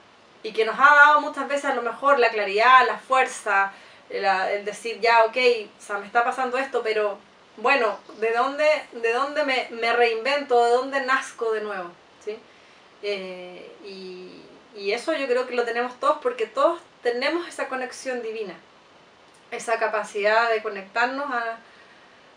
y 0.42 0.52
que 0.52 0.64
nos 0.64 0.78
ha 0.78 0.94
dado 0.94 1.20
muchas 1.20 1.48
veces 1.48 1.66
a 1.66 1.74
lo 1.74 1.82
mejor 1.82 2.18
la 2.18 2.30
claridad, 2.30 2.86
la 2.86 2.98
fuerza, 2.98 3.72
el 4.10 4.64
decir, 4.64 5.00
ya, 5.00 5.24
ok, 5.24 5.36
o 5.36 5.82
sea, 5.82 5.98
me 5.98 6.06
está 6.06 6.24
pasando 6.24 6.58
esto, 6.58 6.82
pero 6.82 7.18
bueno, 7.56 7.98
¿de 8.20 8.32
dónde, 8.32 8.66
de 8.92 9.12
dónde 9.12 9.44
me, 9.44 9.68
me 9.70 9.92
reinvento? 9.92 10.64
¿De 10.64 10.70
dónde 10.70 11.00
nazco 11.02 11.52
de 11.52 11.60
nuevo? 11.60 11.90
¿Sí? 12.24 12.38
Eh, 13.02 13.70
y, 13.84 14.42
y, 14.76 14.92
eso 14.92 15.12
yo 15.12 15.26
creo 15.26 15.46
que 15.46 15.54
lo 15.54 15.64
tenemos 15.64 15.98
todos 16.00 16.18
porque 16.22 16.46
todos 16.46 16.80
tenemos 17.02 17.46
esa 17.48 17.68
conexión 17.68 18.22
divina. 18.22 18.54
esa 19.50 19.78
capacidad 19.78 20.50
de 20.50 20.62
conectarnos 20.62 21.26
a, 21.30 21.58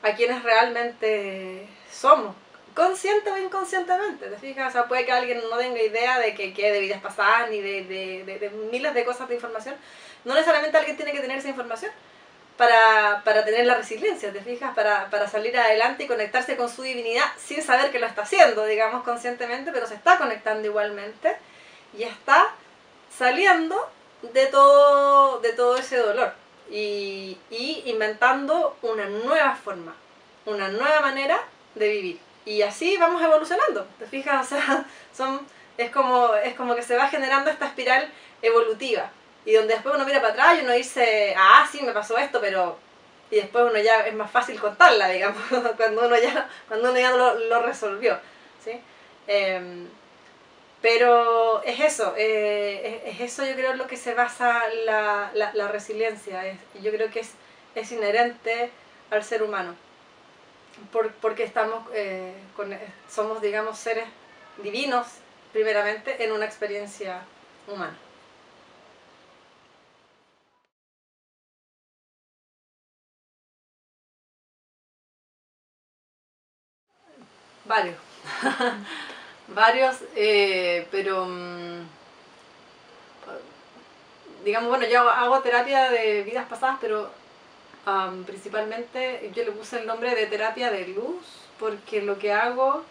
a 0.04 0.16
quienes 0.16 0.44
realmente 0.44 1.68
somos, 1.92 2.36
consciente 2.74 3.32
o 3.32 3.38
inconscientemente, 3.38 4.28
¿te 4.28 4.38
fijas? 4.38 4.74
Puede 4.88 5.06
que 5.06 5.12
alguien 5.12 5.42
no 5.50 5.58
tenga 5.58 5.82
idea 5.82 6.20
de 6.20 6.34
que, 6.34 6.52
de 6.52 6.80
vidas 6.80 7.02
pasadas 7.02 7.50
ni 7.50 7.62
de, 7.62 8.52
miles 8.72 8.94
de 8.94 9.06
cosas 9.06 9.28
de 9.28 9.36
información. 9.36 9.76
No 10.24 10.34
necesariamente 10.34 10.78
alguien 10.78 10.98
tiene 10.98 11.12
que 11.12 11.20
tener 11.20 11.38
esa 11.38 11.50
información 11.50 11.92
para, 12.58 13.24
tener 13.24 13.66
la 13.66 13.76
resiliencia, 13.76 14.32
¿te 14.32 14.42
fijas? 14.42 14.74
Para, 14.76 15.28
salir 15.28 15.58
adelante 15.58 16.04
y 16.04 16.08
conectarse 16.08 16.56
con 16.56 16.70
su 16.70 16.84
divinidad 16.84 17.26
sin 17.38 17.62
saber 17.62 17.92
que 17.92 18.00
lo 18.00 18.06
está 18.06 18.22
haciendo, 18.22 18.66
digamos, 18.66 19.04
conscientemente, 19.04 19.72
pero 19.72 19.88
se 19.88 19.96
está 19.96 20.18
conectando 20.18 20.68
igualmente 20.68 21.36
y 21.98 22.04
está 22.04 22.54
saliendo 23.18 23.90
de 24.22 24.46
todo, 24.48 25.40
de 25.40 25.54
todo 25.54 25.78
ese 25.78 25.98
dolor 25.98 26.34
y, 26.70 27.38
y 27.50 27.84
inventando 27.86 28.78
una 28.84 29.08
nueva 29.08 29.56
forma, 29.56 29.96
una 30.46 30.70
nueva 30.70 31.02
manera 31.02 31.40
de 31.76 31.90
vivir. 31.90 32.31
Y 32.46 32.62
así 32.64 32.98
vamos 32.98 33.22
evolucionando, 33.22 33.86
¿te 34.00 34.06
fijas? 34.06 34.46
O 34.46 34.50
sea, 34.50 34.86
son, 35.14 35.46
es, 35.78 35.92
como, 35.92 36.34
es 36.36 36.56
como 36.56 36.76
que 36.76 36.82
se 36.82 36.96
va 36.96 37.08
generando 37.08 37.50
esta 37.50 37.68
espiral 37.68 38.10
evolutiva. 38.42 39.10
Y 39.46 39.54
donde 39.54 39.74
después 39.74 39.96
uno 39.96 40.06
mira 40.06 40.22
para 40.22 40.34
atrás 40.34 40.58
y 40.60 40.64
uno 40.64 40.74
dice, 40.74 41.34
ah, 41.38 41.68
sí, 41.72 41.82
me 41.84 41.94
pasó 41.94 42.18
esto, 42.18 42.40
pero... 42.42 42.78
Y 43.30 43.38
después 43.38 43.64
uno 43.64 43.80
ya 43.80 44.06
es 44.06 44.14
más 44.14 44.30
fácil 44.30 44.60
contarla, 44.60 45.08
digamos, 45.08 45.42
cuando 45.78 46.06
uno 46.06 46.18
ya, 46.18 46.50
cuando 46.68 46.92
uno 46.92 47.00
ya 47.00 47.12
lo, 47.12 47.36
lo 47.36 47.62
resolvió. 47.62 48.20
¿sí? 48.64 48.72
Em, 49.26 49.88
pero 50.82 51.64
es 51.64 51.80
eso, 51.80 52.14
eh, 52.18 53.04
es, 53.06 53.22
eso 53.22 53.46
yo 53.46 53.54
creo 53.54 53.74
lo 53.76 53.88
que 53.88 53.96
se 53.96 54.16
basa 54.16 54.64
la, 54.86 55.32
la, 55.34 55.52
la 55.54 55.68
resiliencia. 55.70 56.46
Es, 56.46 56.58
yo 56.82 56.92
creo 56.92 57.10
que 57.10 57.22
es, 57.22 57.32
es 57.76 57.92
inherente 57.94 58.70
al 59.12 59.24
ser 59.24 59.44
humano 59.44 59.76
porque 61.22 61.44
estamos 61.44 61.84
eh, 61.94 62.34
con, 62.56 62.76
somos, 63.10 63.42
digamos, 63.42 63.78
seres 63.78 64.06
divinos, 64.64 65.08
primeramente, 65.54 66.24
en 66.24 66.32
una 66.32 66.46
experiencia 66.46 67.22
humana. 67.68 67.98
Varios. 77.66 77.98
Varios, 79.48 79.98
eh, 80.16 80.88
pero 80.92 81.26
mm, 81.26 81.82
digamos, 84.44 84.70
bueno, 84.70 84.86
yo 84.88 85.10
hago 85.10 85.42
terapia 85.42 85.90
de 85.90 86.24
vidas 86.24 86.48
pasadas, 86.48 86.78
pero 86.82 87.10
principalmente 88.26 89.32
yo 89.34 89.44
le 89.44 89.52
puse 89.52 89.80
el 89.80 89.88
nombre 89.88 90.14
de 90.14 90.28
terapia 90.28 90.72
de 90.72 90.88
luz 90.90 91.26
porque 91.60 92.02
lo 92.02 92.20
que 92.20 92.32
hago 92.32 92.84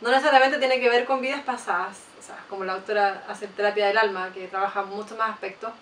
no 0.00 0.10
necesariamente 0.10 0.58
tiene 0.58 0.80
que 0.80 0.90
ver 0.90 1.04
con 1.04 1.20
vidas 1.20 1.42
pasadas, 1.42 1.98
o 2.18 2.22
sea, 2.22 2.36
como 2.48 2.64
la 2.64 2.74
autora 2.74 3.24
hace 3.28 3.46
terapia 3.46 3.86
del 3.86 3.98
alma, 3.98 4.30
que 4.32 4.46
trabaja 4.48 4.82
muchos 4.82 5.16
más 5.16 5.30
aspectos. 5.30 5.72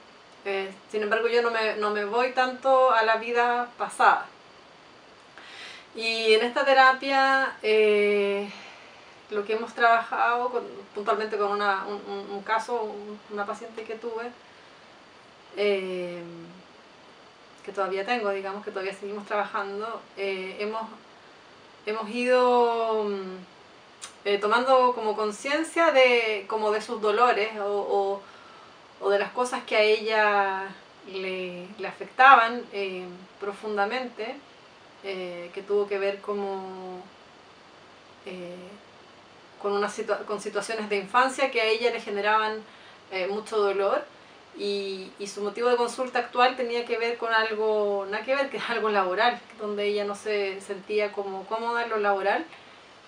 Eh, 0.45 0.73
sin 0.91 1.03
embargo, 1.03 1.27
yo 1.29 1.43
no 1.43 1.51
me, 1.51 1.77
no 1.77 1.91
me 1.91 2.05
voy 2.05 2.33
tanto 2.33 2.91
a 2.93 3.03
la 3.03 3.17
vida 3.17 3.69
pasada. 3.79 4.27
Y 5.97 6.35
en 6.35 6.45
esta 6.45 6.65
terapia, 6.65 7.57
eh, 7.63 8.49
lo 9.31 9.45
que 9.45 9.55
hemos 9.55 9.75
trabajado 9.75 10.63
puntualmente 10.95 11.37
con 11.37 11.51
una, 11.51 11.85
un, 11.87 12.31
un, 12.31 12.43
caso, 12.43 12.95
una 13.31 13.47
paciente 13.47 13.85
que 13.85 13.95
tuve, 13.95 14.31
eh, 15.57 16.23
que 17.65 17.73
todavía 17.73 18.05
tengo, 18.05 18.31
digamos, 18.31 18.65
que 18.65 18.71
todavía 18.71 18.95
seguimos 18.95 19.27
trabajando, 19.27 20.03
eh, 20.17 20.57
hemos, 20.61 20.83
hemos 21.87 22.09
ido 22.11 23.05
mm, 23.05 24.27
eh, 24.27 24.39
tomando 24.39 24.93
como 24.95 25.17
conciencia 25.17 25.91
de, 25.91 26.47
de 26.47 26.81
sus 26.83 27.01
dolores 27.01 27.59
o, 27.59 28.21
o, 29.01 29.11
de 29.11 29.19
las 29.19 29.33
cosas 29.33 29.65
que 29.65 29.77
a 29.77 29.83
ella 29.83 30.63
le, 31.13 31.69
afectaban 31.87 32.65
eh, 32.73 33.07
profundamente, 33.41 34.37
que 35.03 35.63
tuvo 35.69 35.87
que 35.87 35.99
ver 35.99 36.23
como, 36.23 37.03
con, 39.61 39.73
una 39.73 39.93
con 40.27 40.41
situaciones 40.41 40.89
de 40.89 40.97
infancia 40.97 41.51
que 41.51 41.61
a 41.61 41.67
ella 41.67 41.91
le 41.91 42.01
generaban 42.01 42.63
mucho 43.29 43.59
dolor 43.59 44.03
y, 44.57 45.11
su 45.27 45.43
motivo 45.43 45.69
de 45.69 45.77
consulta 45.77 46.21
actual 46.21 46.57
tenía 46.57 46.85
que 46.85 46.99
ver 46.99 47.17
con 47.19 47.33
algo, 47.33 48.07
nada 48.11 48.25
que 48.25 48.35
ver, 48.37 48.51
que 48.51 48.59
es 48.59 48.71
algo 48.71 48.89
laboral, 48.89 49.41
donde 49.59 49.87
ella 49.87 50.05
no 50.05 50.15
se 50.15 50.61
sentía 50.61 51.13
como 51.13 51.45
cómoda 51.47 51.85
en 51.85 51.91
lo 51.91 51.99
laboral 51.99 52.45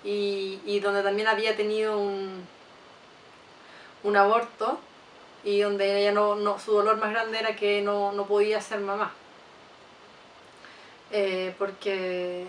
y, 0.04 0.60
y 0.64 0.80
donde 0.80 1.02
también 1.02 1.28
había 1.28 1.56
tenido 1.56 1.98
un, 1.98 2.44
un 4.02 4.16
aborto 4.16 4.78
y 5.44 5.60
donde 5.60 6.00
ella 6.00 6.12
no, 6.12 6.34
no, 6.34 6.58
su 6.58 6.72
dolor 6.72 6.96
más 6.96 7.10
grande 7.10 7.38
era 7.38 7.54
que 7.54 7.80
no, 7.82 8.12
no 8.12 8.26
podía 8.26 8.60
ser 8.60 8.80
mamá. 8.80 9.12
Eh, 11.12 11.54
porque 11.58 12.46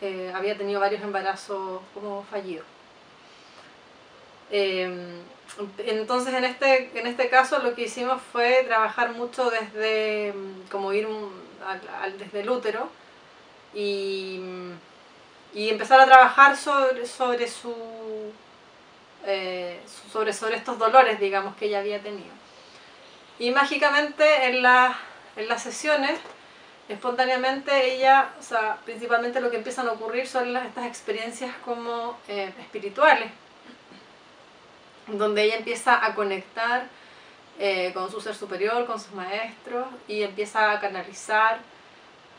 eh, 0.00 0.32
había 0.34 0.58
tenido 0.58 0.80
varios 0.80 1.02
embarazos 1.02 1.80
como 1.94 2.24
fallidos. 2.24 2.66
Eh, 4.50 5.22
entonces 5.78 6.34
en 6.34 6.44
este, 6.44 6.90
en 6.98 7.06
este 7.06 7.28
caso 7.28 7.58
lo 7.58 7.74
que 7.74 7.82
hicimos 7.82 8.20
fue 8.32 8.64
trabajar 8.66 9.12
mucho 9.12 9.50
desde, 9.50 10.34
como 10.70 10.92
ir 10.92 11.06
desde 12.18 12.40
el 12.40 12.50
útero 12.50 12.88
y, 13.74 14.40
y, 15.54 15.68
empezar 15.68 16.00
a 16.00 16.06
trabajar 16.06 16.56
sobre, 16.56 17.06
sobre, 17.06 17.48
su, 17.48 17.74
eh, 19.26 19.80
sobre, 20.12 20.32
sobre 20.32 20.56
estos 20.56 20.78
dolores, 20.78 21.20
digamos, 21.20 21.56
que 21.56 21.66
ella 21.66 21.80
había 21.80 22.02
tenido. 22.02 22.32
Y 23.38 23.50
mágicamente 23.50 24.46
en, 24.46 24.56
en 24.56 25.48
las 25.48 25.62
sesiones, 25.62 26.18
espontáneamente 26.88 27.94
ella, 27.94 28.34
o 28.38 28.42
sea, 28.42 28.78
principalmente 28.84 29.40
lo 29.40 29.50
que 29.50 29.56
empiezan 29.56 29.88
a 29.88 29.92
ocurrir 29.92 30.26
son 30.26 30.54
estas 30.56 30.86
experiencias 30.86 31.54
como 31.64 32.18
eh, 32.28 32.52
espirituales 32.60 33.30
donde 35.06 35.44
ella 35.44 35.56
empieza 35.56 36.04
a 36.04 36.14
conectar 36.14 36.86
eh, 37.58 37.92
con 37.92 38.10
su 38.10 38.20
ser 38.20 38.34
superior, 38.34 38.86
con 38.86 38.98
sus 38.98 39.12
maestros, 39.12 39.86
y 40.08 40.22
empieza 40.22 40.72
a 40.72 40.80
canalizar 40.80 41.58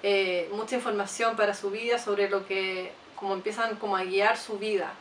eh, 0.01 0.49
mucha 0.51 0.75
información 0.75 1.35
para 1.35 1.53
su 1.53 1.69
vida 1.69 1.97
sobre 1.99 2.29
lo 2.29 2.45
que, 2.47 2.91
como 3.15 3.33
empiezan 3.33 3.75
como 3.77 3.95
a 3.95 4.03
guiar 4.03 4.37
su 4.37 4.57
vida. 4.57 4.91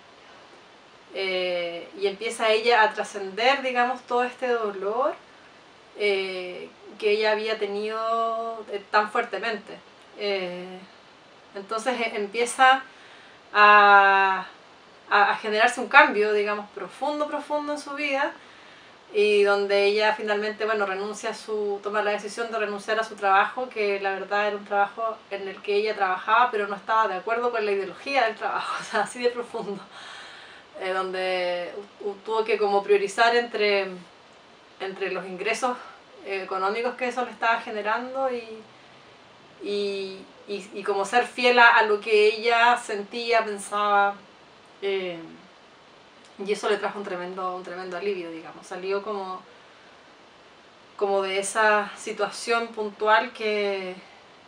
Eh, 1.15 1.89
y 1.99 2.07
empieza 2.07 2.51
ella 2.51 2.83
a 2.83 2.93
trascender, 2.93 3.63
digamos, 3.63 4.01
todo 4.03 4.25
este 4.25 4.49
dolor 4.49 5.15
que 5.97 6.71
ella 7.11 7.33
había 7.33 7.59
tenido 7.59 8.65
tan 8.91 9.11
fuertemente. 9.11 9.79
entonces 11.55 11.95
empieza 12.15 12.83
a 13.53 14.47
a, 15.13 15.37
generarse 15.37 15.81
un 15.81 15.89
cambio, 15.89 16.33
digamos, 16.33 16.69
profundo, 16.71 17.29
profundo 17.29 17.75
en 17.75 17.79
su 17.79 17.91
vida 17.91 18.33
y 19.13 19.43
donde 19.43 19.85
ella 19.85 20.15
finalmente, 20.15 20.65
bueno, 20.65 20.87
renuncia 20.87 21.31
a 21.31 21.35
su, 21.35 21.81
toma 21.83 22.03
la 22.03 22.13
decisión 22.13 22.51
de 22.51 22.59
renunciar 22.59 22.99
a 22.99 23.05
su 23.05 23.15
trabajo, 23.15 23.69
que 23.69 24.01
la 24.01 24.13
verdad 24.13 24.49
era 24.49 24.57
un 24.57 24.65
trabajo 24.65 25.19
en 25.31 25.49
el 25.49 25.61
que 25.61 25.75
ella 25.77 25.95
trabajaba, 25.95 26.51
pero 26.51 26.67
no 26.67 26.77
estaba 26.77 27.09
de 27.09 27.17
acuerdo 27.17 27.51
con 27.51 27.65
la 27.65 27.73
ideología 27.73 28.25
del 28.25 28.37
trabajo, 28.37 28.75
o 28.81 28.85
sea, 28.85 29.01
así 29.03 29.23
de 29.23 29.29
profundo, 29.29 29.83
eh, 30.81 30.93
donde 30.95 31.75
tuvo 32.25 32.43
que 32.43 32.57
como 32.57 32.83
priorizar 32.83 33.37
entre, 33.37 33.89
entre 34.81 35.13
los 35.13 35.27
ingresos 35.27 35.77
económicos 36.25 36.95
que 36.95 37.09
eso 37.09 37.23
le 37.25 37.33
estaba 37.33 37.61
generando 37.61 38.31
y, 38.33 38.63
y, 39.63 40.25
y, 40.49 40.71
y 40.73 40.83
como 40.83 41.05
ser 41.05 41.27
fiel 41.27 41.59
a 41.59 41.83
lo 41.83 42.01
que 42.01 42.29
ella 42.29 42.79
sentía, 42.79 43.45
pensaba, 43.45 44.15
eh, 44.83 45.19
y 46.45 46.53
eso 46.53 46.69
le 46.69 46.77
trajo 46.77 46.99
un 46.99 47.05
tremendo, 47.05 47.57
un 47.57 47.63
tremendo 47.63 47.97
alivio, 47.97 48.31
digamos. 48.31 48.67
Salió 48.67 49.03
como, 49.03 49.41
como 50.97 51.23
de 51.23 51.39
esa 51.39 51.91
situación 51.97 52.69
puntual 52.69 53.33
que, 53.33 53.95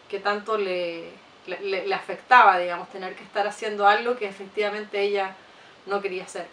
que 0.08 0.18
tanto 0.18 0.58
le, 0.58 1.10
le, 1.46 1.86
le, 1.86 1.94
afectaba, 1.94 2.58
digamos, 2.58 2.90
tener 2.90 3.14
que 3.14 3.22
estar 3.22 3.46
haciendo 3.46 3.86
algo 3.86 4.16
que 4.16 4.26
efectivamente 4.26 5.00
ella 5.00 5.36
no 5.86 6.00
quería 6.00 6.24
hacer. 6.24 6.46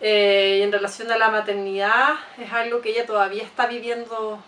Eh, 0.00 0.56
y 0.60 0.62
en 0.62 0.72
relación 0.72 1.12
a 1.12 1.18
la 1.18 1.28
maternidad, 1.30 2.14
es 2.38 2.52
algo 2.52 2.80
que 2.80 2.90
ella 2.90 3.06
todavía 3.06 3.42
está 3.44 3.66
viviendo, 3.66 4.42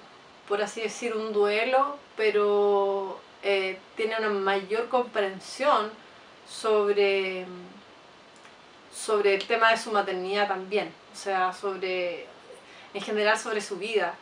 por 0.49 0.63
así 0.63 0.81
decir, 0.81 1.15
un 1.15 1.33
duelo, 1.33 1.99
pero 2.17 3.21
eh, 3.43 3.79
tiene 3.97 4.17
una 4.19 4.31
mayor 4.31 4.89
comprensión 4.89 5.91
sobre, 6.61 7.47
sobre 8.95 9.35
el 9.35 9.45
tema 9.47 9.71
de 9.71 9.79
su 9.79 9.91
maternidad 9.91 10.49
también, 10.49 10.93
o 11.13 11.17
sea, 11.17 11.53
sobre, 11.53 12.27
en 12.95 13.01
general 13.01 13.39
sobre 13.39 13.61
su 13.61 13.77
vida. 13.77 14.15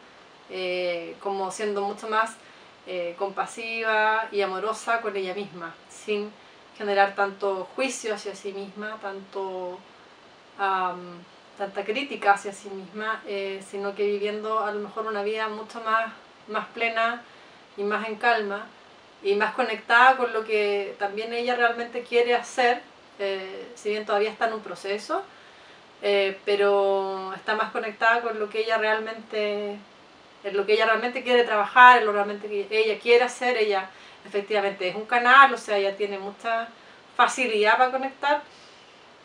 eh, 0.51 1.17
como 1.21 1.51
siendo 1.53 1.81
mucho 1.83 2.09
más 2.09 2.35
eh, 2.87 3.15
compasiva 3.19 4.29
y 4.33 4.41
amorosa 4.43 5.01
con 5.01 5.17
ella 5.17 5.35
misma, 5.35 5.75
sin 5.89 6.33
generar 6.77 7.15
tanto 7.15 7.69
juicio 7.77 8.15
hacia 8.15 8.35
sí 8.35 8.53
misma, 8.53 8.99
tanto 9.01 9.79
tanta 11.57 11.85
crítica 11.85 12.33
hacia 12.33 12.53
sí 12.53 12.69
misma, 12.69 13.23
eh, 13.27 13.63
sino 13.71 13.95
que 13.95 14.07
viviendo 14.07 14.61
a 14.61 14.73
lo 14.73 14.81
mejor 14.81 15.07
una 15.07 15.23
vida 15.23 15.49
mucho 15.49 15.81
más, 15.83 16.13
más 16.49 16.67
plena 16.69 17.23
y 17.77 17.83
más 17.83 18.09
en 18.09 18.17
calma 18.17 18.67
y 19.23 19.35
más 19.35 19.55
conectada 19.55 20.17
con 20.17 20.33
lo 20.33 20.45
que 20.45 20.95
también 20.99 21.33
ella 21.33 21.55
realmente 21.57 22.03
quiere 22.03 22.35
hacer, 22.35 22.83
si 23.75 23.91
bien 23.91 24.07
todavía 24.07 24.31
está 24.31 24.47
en 24.47 24.55
un 24.55 24.63
proceso, 24.63 25.23
pero 26.45 27.33
está 27.35 27.55
más 27.55 27.71
conectada 27.71 28.23
con 28.23 28.39
lo 28.39 28.49
que 28.49 28.61
ella 28.61 28.79
realmente 28.79 29.79
en 30.45 30.57
lo 30.57 30.67
que 30.67 30.75
ella 30.75 30.87
realmente 30.87 31.23
quiere 31.23 31.45
trabajar, 31.45 31.99
en 31.99 32.07
lo 32.07 32.13
realmente 32.13 32.49
que 32.49 32.67
ella 32.71 32.99
quiere 32.99 33.25
hacer, 33.25 33.57
ella 33.57 33.91
efectivamente 34.25 34.89
es 34.89 34.95
un 34.95 35.07
canal, 35.07 35.53
o 35.53 35.59
sea, 35.59 35.77
ella 35.77 35.97
tiene 35.97 36.19
mucha 36.19 36.69
facilidad 37.17 37.77
para 37.77 37.91
conectar 37.91 38.43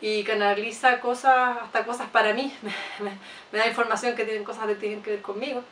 y 0.00 0.24
canaliza 0.24 1.00
cosas, 1.00 1.58
hasta 1.62 1.84
cosas 1.84 2.08
para 2.10 2.34
mí, 2.34 2.54
me, 3.52 3.58
da 3.58 3.66
información 3.66 4.14
que 4.14 4.24
tienen 4.24 4.44
cosas 4.44 4.66
que 4.66 4.74
tienen 4.74 5.02
que 5.02 5.12
ver 5.12 5.22
conmigo. 5.22 5.62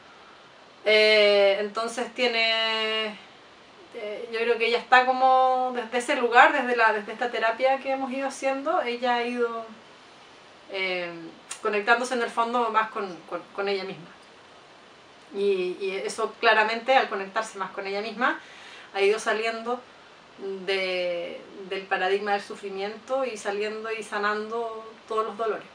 Eh, 0.86 1.58
entonces 1.60 2.12
tiene, 2.14 3.16
eh, 3.94 4.28
yo 4.32 4.40
creo 4.40 4.58
que 4.58 4.66
ella 4.66 4.78
está 4.78 5.06
como 5.06 5.72
desde 5.74 5.98
ese 5.98 6.16
lugar, 6.16 6.52
desde, 6.52 6.76
la, 6.76 6.92
desde 6.92 7.12
esta 7.12 7.30
terapia 7.30 7.78
que 7.78 7.92
hemos 7.92 8.10
ido 8.10 8.26
haciendo, 8.26 8.82
ella 8.82 9.16
ha 9.16 9.24
ido 9.24 9.64
eh, 10.72 11.12
conectándose 11.62 12.14
en 12.14 12.22
el 12.22 12.30
fondo 12.30 12.70
más 12.70 12.90
con, 12.90 13.16
con 13.54 13.68
ella 13.68 13.84
misma. 13.84 14.08
Y, 15.34 15.90
eso 16.04 16.32
claramente 16.38 16.94
al 16.94 17.08
conectarse 17.08 17.58
más 17.58 17.70
con 17.72 17.86
ella 17.86 18.00
misma 18.00 18.40
ha 18.94 19.00
ido 19.00 19.18
saliendo 19.18 19.80
del 20.38 21.82
paradigma 21.88 22.32
del 22.32 22.42
sufrimiento 22.42 23.24
y 23.24 23.36
saliendo 23.36 23.90
y 23.92 24.02
sanando 24.02 24.84
todos 25.08 25.26
los 25.26 25.36
dolores. 25.36 25.66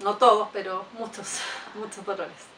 No 0.00 0.16
todos, 0.16 0.48
pero 0.52 0.84
muchos, 0.98 1.40
muchos 1.74 2.04
dolores. 2.04 2.53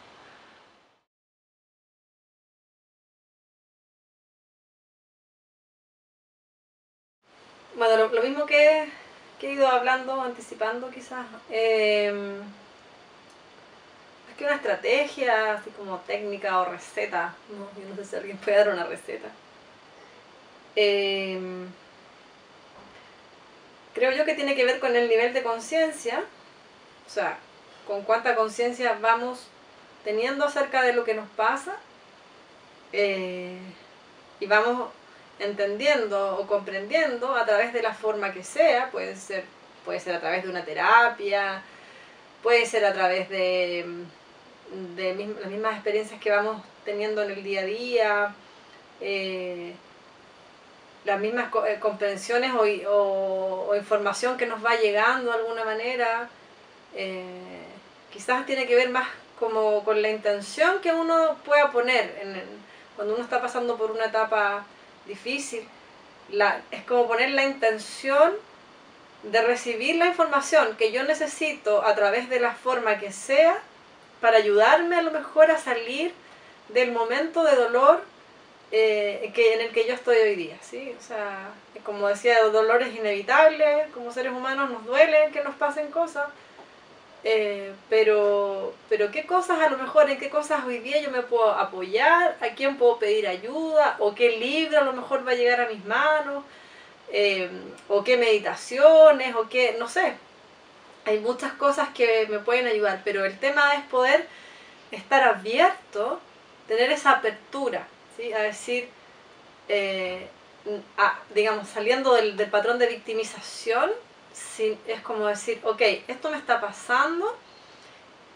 Bueno, 7.76 8.08
lo, 8.08 8.22
mismo 8.22 8.46
que, 8.46 8.88
he 9.42 9.52
ido 9.52 9.68
hablando, 9.68 10.20
anticipando 10.22 10.90
quizás. 10.90 11.26
Eh, 11.50 12.40
que 14.36 14.44
una 14.44 14.56
estrategia, 14.56 15.54
así 15.54 15.70
como 15.70 15.98
técnica 16.00 16.60
o 16.60 16.64
receta. 16.66 17.34
No, 17.50 17.68
yo 17.80 17.88
no 17.88 17.96
sé 17.96 18.04
si 18.04 18.16
alguien 18.16 18.36
puede 18.38 18.56
dar 18.56 18.68
una 18.70 18.84
receta. 18.84 19.28
Em, 20.74 21.66
creo 23.94 24.12
yo 24.12 24.24
que 24.24 24.34
tiene 24.34 24.54
que 24.54 24.64
ver 24.64 24.78
con 24.78 24.94
el 24.94 25.08
nivel 25.08 25.32
de 25.32 25.42
conciencia, 25.42 26.22
o 27.06 27.10
sea, 27.10 27.38
con 27.86 28.02
cuánta 28.02 28.34
conciencia 28.34 28.98
vamos 29.00 29.48
teniendo 30.04 30.44
acerca 30.44 30.82
de 30.82 30.92
lo 30.92 31.04
que 31.04 31.14
nos 31.14 31.28
pasa 31.30 31.76
eh, 32.92 33.58
y 34.38 34.46
vamos 34.46 34.90
entendiendo 35.38 36.38
o 36.38 36.46
comprendiendo 36.46 37.34
a 37.34 37.44
través 37.44 37.72
de 37.72 37.82
la 37.82 37.94
forma 37.94 38.32
que 38.32 38.42
sea, 38.42 38.90
puede 38.90 39.16
ser, 39.16 39.44
puede 39.84 40.00
ser 40.00 40.14
a 40.14 40.20
través 40.20 40.42
de 40.44 40.50
una 40.50 40.64
terapia, 40.64 41.62
puede 42.42 42.66
ser 42.66 42.84
a 42.84 42.92
través 42.92 43.28
de 43.28 43.84
las 44.96 45.50
mismas 45.50 45.74
experiencias 45.74 46.20
que 46.20 46.30
vamos 46.30 46.62
teniendo 46.84 47.22
en 47.22 47.30
el 47.32 47.42
día 47.42 47.60
a 47.60 47.64
día, 47.64 48.34
eh, 49.00 49.74
las 51.04 51.20
mismas 51.20 51.52
eh, 51.68 51.78
comprensiones 51.80 52.52
o, 52.54 53.74
información 53.76 54.36
que 54.36 54.46
nos 54.46 54.64
va 54.64 54.76
llegando 54.76 55.30
de 55.30 55.38
alguna 55.38 55.64
manera. 55.64 56.28
Eh, 56.94 57.66
quizás 58.12 58.46
tiene 58.46 58.66
que 58.66 58.74
ver 58.74 58.88
más 58.90 59.08
como 59.38 59.84
con 59.84 60.00
la 60.00 60.08
intención 60.08 60.80
que 60.80 60.92
uno 60.92 61.36
pueda 61.44 61.70
poner 61.70 62.18
en 62.22 62.42
cuando 62.96 63.14
uno 63.14 63.22
está 63.22 63.42
pasando 63.42 63.76
por 63.76 63.90
una 63.90 64.06
etapa 64.06 64.64
difícil. 65.06 65.66
Es 66.70 66.82
como 66.84 67.06
poner 67.06 67.30
la 67.30 67.44
intención 67.44 68.34
de 69.22 69.42
recibir 69.42 69.96
la 69.96 70.06
información 70.06 70.76
que 70.76 70.92
yo 70.92 71.02
necesito 71.02 71.84
a 71.84 71.94
través 71.94 72.28
de 72.28 72.40
la 72.40 72.52
forma 72.52 72.98
que 72.98 73.12
sea 73.12 73.58
para 74.20 74.38
ayudarme 74.38 74.96
a 74.96 75.02
lo 75.02 75.10
mejor 75.10 75.50
a 75.50 75.58
salir 75.58 76.12
del 76.68 76.92
momento 76.92 77.44
de 77.44 77.56
dolor 77.56 78.02
eh, 78.72 79.30
que, 79.34 79.54
en 79.54 79.60
el 79.60 79.70
que 79.70 79.86
yo 79.86 79.94
estoy 79.94 80.16
hoy 80.16 80.34
día, 80.34 80.56
¿sí? 80.60 80.94
O 80.98 81.02
sea, 81.02 81.50
como 81.84 82.08
decía, 82.08 82.40
el 82.40 82.52
dolor 82.52 82.82
es 82.82 82.94
inevitable, 82.94 83.86
como 83.94 84.12
seres 84.12 84.32
humanos 84.32 84.70
nos 84.70 84.84
duele 84.84 85.30
que 85.32 85.44
nos 85.44 85.54
pasen 85.54 85.90
cosas, 85.90 86.26
eh, 87.28 87.72
pero, 87.90 88.72
pero 88.88 89.10
qué 89.10 89.26
cosas 89.26 89.58
a 89.58 89.68
lo 89.68 89.78
mejor, 89.78 90.08
en 90.08 90.16
qué 90.16 90.30
cosas 90.30 90.64
hoy 90.64 90.78
día 90.78 91.00
yo 91.02 91.10
me 91.10 91.22
puedo 91.22 91.50
apoyar, 91.50 92.36
a 92.40 92.50
quién 92.54 92.76
puedo 92.78 93.00
pedir 93.00 93.26
ayuda, 93.26 93.96
o 93.98 94.14
qué 94.14 94.36
libro 94.38 94.78
a 94.78 94.84
lo 94.84 94.92
mejor 94.92 95.26
va 95.26 95.32
a 95.32 95.34
llegar 95.34 95.60
a 95.60 95.68
mis 95.68 95.84
manos, 95.84 96.44
eh, 97.10 97.50
o 97.88 98.04
qué 98.04 98.16
meditaciones, 98.16 99.34
o 99.34 99.48
qué, 99.48 99.74
no 99.76 99.88
sé, 99.88 100.14
hay 101.04 101.18
muchas 101.18 101.52
cosas 101.54 101.88
que 101.88 102.28
me 102.28 102.38
pueden 102.38 102.68
ayudar, 102.68 103.00
pero 103.04 103.24
el 103.24 103.36
tema 103.40 103.74
es 103.74 103.82
poder 103.86 104.28
estar 104.92 105.24
abierto, 105.24 106.20
tener 106.68 106.92
esa 106.92 107.10
apertura, 107.10 107.88
¿sí? 108.16 108.32
a 108.32 108.38
decir, 108.38 108.88
eh, 109.68 110.28
digamos, 111.34 111.66
saliendo 111.68 112.14
del, 112.14 112.36
patrón 112.50 112.78
de 112.78 112.86
victimización, 112.86 113.90
es 114.86 115.00
como 115.02 115.26
decir, 115.26 115.60
ok, 115.64 115.80
esto 116.08 116.30
me 116.30 116.36
está 116.36 116.60
pasando 116.60 117.36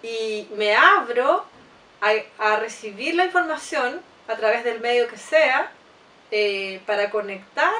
y 0.02 0.48
me 0.54 0.74
abro 0.74 1.44
a, 2.38 2.56
recibir 2.56 3.14
la 3.14 3.26
información 3.26 4.00
a 4.28 4.36
través 4.36 4.64
del 4.64 4.80
medio 4.80 5.08
que 5.08 5.18
sea 5.18 5.70
eh, 6.30 6.80
para 6.86 7.10
conectar 7.10 7.72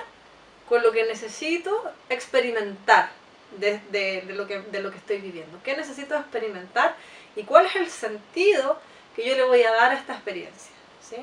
con 0.69 0.83
lo 0.83 0.93
que 0.93 1.05
necesito 1.05 1.91
experimentar 2.09 3.11
de, 3.59 4.23
lo 4.29 4.47
que, 4.47 4.63
estoy 4.97 5.19
viviendo. 5.19 5.59
¿Qué 5.65 5.77
necesito 5.77 6.17
experimentar? 6.17 6.95
¿Y 7.37 7.43
cuál 7.43 7.67
es 7.67 7.77
el 7.77 7.91
sentido 7.91 8.79
que 9.17 9.27
yo 9.27 9.35
le 9.35 9.45
voy 9.45 9.63
a 9.63 9.73
dar 9.73 9.93
a 9.93 9.95
esta 9.95 10.15
experiencia? 10.15 10.73
¿sí? 11.01 11.17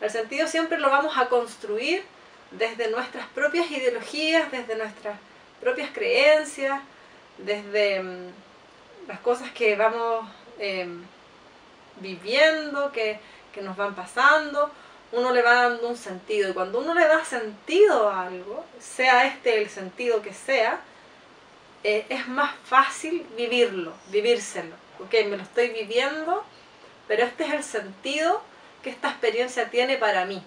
El 0.00 0.10
sentido 0.10 0.46
siempre 0.46 0.78
lo 0.78 0.90
vamos 0.90 1.16
a 1.16 1.28
construir 1.28 2.04
desde 2.50 2.90
nuestras 2.90 3.26
propias 3.28 3.70
ideologías, 3.70 4.50
desde 4.50 4.76
nuestras 4.76 5.18
propias 5.60 5.90
creencias, 5.90 6.80
desde 7.38 8.02
mm, 8.02 8.32
las 9.08 9.20
cosas 9.20 9.50
que 9.50 9.76
vamos 9.76 10.28
em, 10.58 11.02
viviendo, 11.96 12.92
que, 12.92 13.18
que 13.52 13.62
nos 13.62 13.76
van 13.76 13.94
pasando, 13.94 14.70
uno 15.12 15.32
le 15.32 15.42
va 15.42 15.54
dando 15.54 15.88
un 15.88 15.96
sentido. 15.96 16.50
Y 16.50 16.52
cuando 16.52 16.80
uno 16.80 16.94
le 16.94 17.06
da 17.06 17.24
sentido 17.24 18.08
a 18.08 18.26
algo, 18.26 18.64
sea 18.78 19.26
este 19.26 19.60
el 19.60 19.68
sentido 19.68 20.22
que 20.22 20.32
sea, 20.32 20.80
eh, 21.82 22.06
es 22.08 22.28
más 22.28 22.54
fácil 22.64 23.26
vivirlo, 23.36 23.92
vivírselo. 24.08 24.74
Ok, 25.00 25.12
me 25.28 25.36
lo 25.36 25.42
estoy 25.42 25.68
viviendo, 25.68 26.44
pero 27.08 27.24
este 27.24 27.44
es 27.44 27.52
el 27.52 27.64
sentido 27.64 28.42
que 28.82 28.90
esta 28.90 29.08
experiencia 29.08 29.70
tiene 29.70 29.96
para 29.96 30.26
mí. 30.26 30.42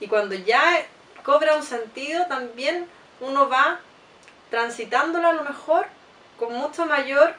Y 0.00 0.06
cuando 0.06 0.34
ya 0.34 0.62
cobra 1.24 1.56
un 1.56 1.64
sentido, 1.64 2.26
también 2.26 2.86
uno 3.20 3.48
va 3.48 3.80
transitándolo 4.50 5.28
a 5.28 5.32
lo 5.32 5.44
mejor 5.44 5.86
con 6.38 6.52
mucho 6.54 6.86
mayor 6.86 7.34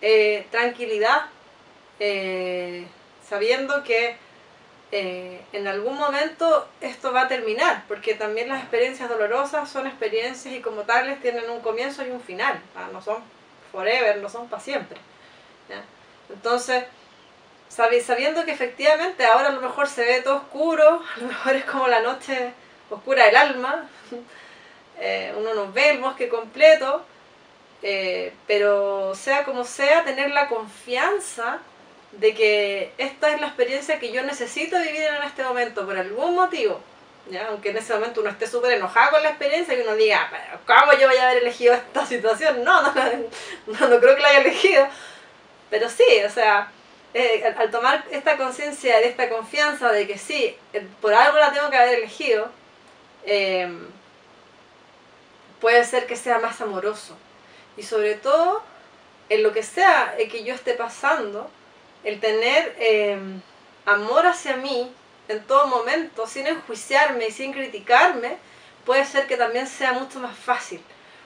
eh, 0.00 0.46
tranquilidad, 0.50 1.26
eh, 1.98 2.86
sabiendo 3.28 3.82
que 3.84 4.16
eh, 4.92 5.40
en 5.52 5.68
algún 5.68 5.96
momento 5.96 6.66
esto 6.80 7.12
va 7.12 7.22
a 7.22 7.28
terminar, 7.28 7.84
porque 7.86 8.14
también 8.14 8.48
las 8.48 8.60
experiencias 8.60 9.08
dolorosas 9.08 9.68
son 9.68 9.86
experiencias 9.86 10.54
y 10.54 10.60
como 10.60 10.82
tales 10.82 11.20
tienen 11.20 11.48
un 11.50 11.60
comienzo 11.60 12.04
y 12.04 12.10
un 12.10 12.20
final, 12.20 12.60
no 12.92 13.02
son 13.02 13.22
forever, 13.70 14.18
no 14.18 14.28
son 14.28 14.48
para 14.48 14.62
siempre. 14.62 14.98
Entonces, 16.28 16.84
sabiendo 17.68 18.44
que 18.44 18.52
efectivamente 18.52 19.24
ahora 19.26 19.48
a 19.48 19.52
lo 19.52 19.60
mejor 19.60 19.88
se 19.88 20.04
ve 20.04 20.22
todo 20.22 20.36
oscuro, 20.36 21.02
a 21.16 21.20
lo 21.20 21.26
mejor 21.26 21.54
es 21.56 21.64
como 21.64 21.88
la 21.88 22.00
noche 22.00 22.52
oscura 22.88 23.26
del 23.26 23.36
alma, 23.36 23.88
eh, 25.00 25.32
uno 25.36 25.54
no 25.54 25.72
ve 25.72 25.90
el 25.90 25.98
bosque 25.98 26.28
completo, 26.28 27.02
eh, 27.82 28.34
pero 28.46 29.14
sea 29.14 29.44
como 29.44 29.64
sea, 29.64 30.04
tener 30.04 30.30
la 30.30 30.48
confianza 30.48 31.58
de 32.12 32.34
que 32.34 32.92
esta 32.98 33.32
es 33.32 33.40
la 33.40 33.46
experiencia 33.46 33.98
que 33.98 34.12
yo 34.12 34.22
necesito 34.22 34.76
vivir 34.78 35.02
en 35.02 35.22
este 35.22 35.42
momento 35.42 35.86
por 35.86 35.96
algún 35.96 36.34
motivo. 36.34 36.80
¿ya? 37.30 37.46
Aunque 37.48 37.70
en 37.70 37.78
ese 37.78 37.94
momento 37.94 38.20
uno 38.20 38.30
esté 38.30 38.46
súper 38.46 38.72
enojado 38.72 39.12
con 39.12 39.22
la 39.22 39.30
experiencia 39.30 39.74
y 39.74 39.80
uno 39.80 39.94
diga, 39.94 40.28
pero 40.30 40.60
¿cómo 40.66 40.92
yo 40.98 41.08
voy 41.08 41.16
a 41.16 41.30
haber 41.30 41.42
elegido 41.42 41.72
esta 41.72 42.04
situación? 42.04 42.62
No, 42.62 42.82
no, 42.82 42.92
no, 43.66 43.88
no 43.88 44.00
creo 44.00 44.14
que 44.14 44.22
la 44.22 44.28
haya 44.28 44.40
elegido. 44.40 44.86
Pero 45.70 45.88
sí, 45.88 46.04
o 46.26 46.30
sea, 46.30 46.70
eh, 47.14 47.54
al, 47.56 47.70
tomar 47.70 48.04
esta 48.10 48.36
conciencia 48.36 48.98
de 48.98 49.08
esta 49.08 49.30
confianza 49.30 49.92
de 49.92 50.06
que 50.06 50.18
sí, 50.18 50.54
por 51.00 51.14
algo 51.14 51.38
la 51.38 51.52
tengo 51.52 51.70
que 51.70 51.76
haber 51.76 51.94
elegido, 52.00 52.50
puede 55.60 55.84
ser 55.84 56.06
que 56.06 56.16
sea 56.16 56.38
más 56.38 56.60
amoroso. 56.60 57.16
Y 57.76 57.82
sobre 57.82 58.14
todo, 58.14 58.62
en 59.28 59.42
lo 59.42 59.52
que 59.52 59.62
sea 59.62 60.16
que 60.30 60.44
yo 60.44 60.54
esté 60.54 60.74
pasando, 60.74 61.50
el 62.04 62.20
tener 62.20 62.76
em, 62.78 63.40
amor 63.86 64.26
hacia 64.26 64.56
mí 64.56 64.90
en 65.28 65.44
todo 65.44 65.66
momento, 65.66 66.26
sin 66.26 66.46
enjuiciarme 66.46 67.28
y 67.28 67.30
sin 67.30 67.52
criticarme, 67.52 68.38
puede 68.84 69.04
ser 69.04 69.26
que 69.26 69.36
también 69.36 69.66
sea 69.66 69.92
mucho 69.92 70.18
más 70.18 70.36
fácil. 70.36 70.82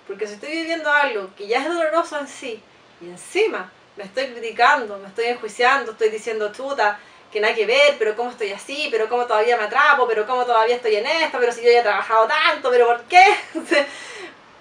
Porque 0.06 0.26
si 0.26 0.34
estoy 0.34 0.50
viviendo 0.50 0.90
algo 0.90 1.30
que 1.36 1.46
ya 1.46 1.60
es 1.60 1.68
doloroso 1.68 2.18
en 2.18 2.28
sí, 2.28 2.62
y 3.00 3.06
encima 3.06 3.72
me 3.96 4.04
estoy 4.04 4.26
criticando, 4.26 4.98
me 4.98 5.08
estoy 5.08 5.26
enjuiciando, 5.26 5.92
estoy 5.92 6.10
diciendo 6.10 6.52
chuta, 6.52 6.98
que 7.32 7.40
nada 7.40 7.54
que 7.54 7.66
ver, 7.66 7.96
pero 7.98 8.14
cómo 8.14 8.30
estoy 8.30 8.52
así, 8.52 8.88
pero 8.90 9.08
cómo 9.08 9.26
todavía 9.26 9.56
me 9.56 9.64
atrapo, 9.64 10.06
pero 10.06 10.26
cómo 10.26 10.44
todavía 10.44 10.76
estoy 10.76 10.96
en 10.96 11.06
esto, 11.06 11.38
pero 11.40 11.52
si 11.52 11.62
yo 11.62 11.70
ya 11.70 11.80
he 11.80 11.82
trabajado 11.82 12.28
tanto, 12.28 12.70
pero 12.70 12.86
¿por 12.86 13.02
qué? 13.04 13.24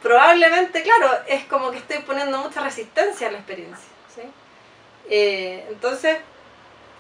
Probablemente, 0.04 0.84
claro, 0.84 1.10
es 1.28 1.46
como 1.46 1.72
que 1.72 1.78
estoy 1.78 2.00
poniendo 2.00 2.38
mucha 2.38 2.62
resistencia 2.62 3.30
a 3.30 3.32
la 3.32 3.38
experiencia. 3.38 3.88
¿sí? 4.14 4.22
Eh, 5.10 5.66
entonces, 5.70 6.18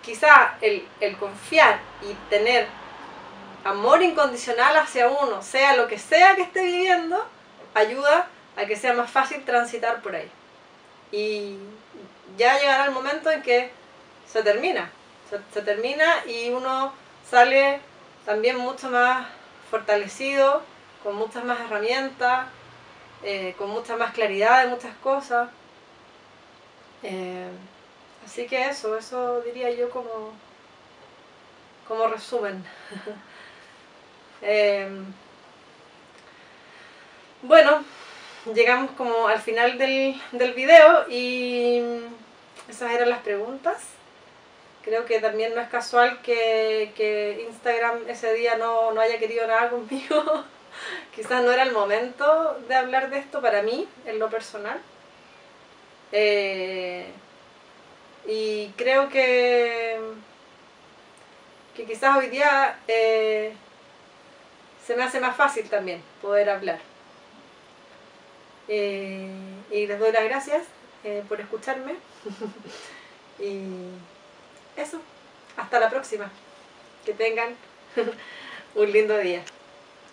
quizá 0.02 0.56
el, 0.62 0.88
el 1.02 1.18
confiar 1.18 1.80
y 2.02 2.14
tener 2.30 2.66
amor 3.66 4.02
incondicional 4.02 4.78
hacia 4.78 5.10
uno, 5.10 5.42
sea 5.42 5.76
lo 5.76 5.88
que 5.88 6.00
sea 6.00 6.36
que 6.36 6.44
esté 6.44 6.64
viviendo, 6.64 7.26
ayuda 7.74 8.28
a 8.56 8.66
que 8.66 8.76
sea 8.76 8.94
más 8.94 9.12
fácil 9.12 9.44
transitar 9.44 10.02
por 10.02 10.16
ahí. 10.16 10.30
Y 11.12 11.58
ya 12.38 12.58
llegará 12.58 12.86
el 12.86 12.92
momento 12.92 13.30
en 13.32 13.42
que 13.42 13.72
se 14.28 14.44
termina, 14.44 14.90
se, 15.54 15.62
termina 15.62 16.06
y 16.26 16.50
uno 16.50 16.94
sale 17.30 17.80
también 18.26 18.58
mucho 18.58 18.90
más 18.90 19.28
fortalecido, 19.70 20.62
con 21.04 21.16
muchas 21.16 21.44
más 21.44 21.60
herramientas, 21.60 22.48
eh, 23.24 23.56
con 23.58 23.70
mucha 23.70 23.96
más 23.98 24.14
claridad 24.14 24.64
de 24.64 24.70
muchas 24.70 24.96
cosas. 24.98 25.50
Eh, 27.04 27.50
así 28.26 28.48
que 28.48 28.68
eso, 28.68 28.98
eso 28.98 29.42
diría 29.42 29.72
yo 29.72 29.90
como, 29.90 30.34
como 31.88 32.08
resumen. 32.08 32.64
Eh, 34.46 34.90
bueno, 37.44 37.82
llegamos 38.54 38.92
como 38.92 39.30
al 39.30 39.40
final 39.40 39.78
del, 39.78 40.22
del 40.34 40.54
video 40.54 41.06
y 41.10 41.82
esas 42.68 42.92
eran 42.92 43.10
las 43.10 43.20
preguntas. 43.20 43.94
Creo 44.84 45.06
que 45.06 45.20
también 45.20 45.56
no 45.56 45.62
es 45.62 45.70
casual 45.70 46.22
que, 46.22 47.46
Instagram 47.48 48.08
ese 48.10 48.34
día 48.34 48.58
no, 48.58 48.90
haya 49.00 49.18
querido 49.18 49.48
nada 49.48 49.70
conmigo. 49.70 50.44
Quizás 51.16 51.44
no 51.44 51.52
era 51.52 51.64
el 51.64 51.72
momento 51.72 52.60
de 52.68 52.76
hablar 52.76 53.10
de 53.10 53.20
esto 53.20 53.42
para 53.42 53.62
mí, 53.62 53.88
en 54.06 54.20
lo 54.20 54.30
personal. 54.30 54.80
Eh, 56.12 57.06
y 58.28 58.68
creo 58.78 59.10
que, 59.10 60.00
que 61.76 61.86
quizás 61.86 62.16
hoy 62.18 62.28
día 62.28 62.80
eh, 62.88 63.54
se 64.86 64.96
me 64.96 65.04
hace 65.04 65.20
más 65.20 65.36
fácil 65.36 65.70
también 65.70 66.02
poder 66.22 66.50
hablar. 66.50 66.80
Eh, 68.68 69.30
y 69.72 69.88
les 69.88 70.00
doy 70.00 70.12
las 70.12 70.24
gracias 70.24 70.64
por 71.28 71.42
escucharme. 71.42 71.96
y 73.40 73.90
eso, 74.78 75.02
hasta 75.58 75.80
la 75.80 75.90
próxima. 75.90 76.30
Que 77.06 77.14
tengan 77.14 77.56
un 78.76 78.92
lindo 78.92 79.18
día. 79.18 79.44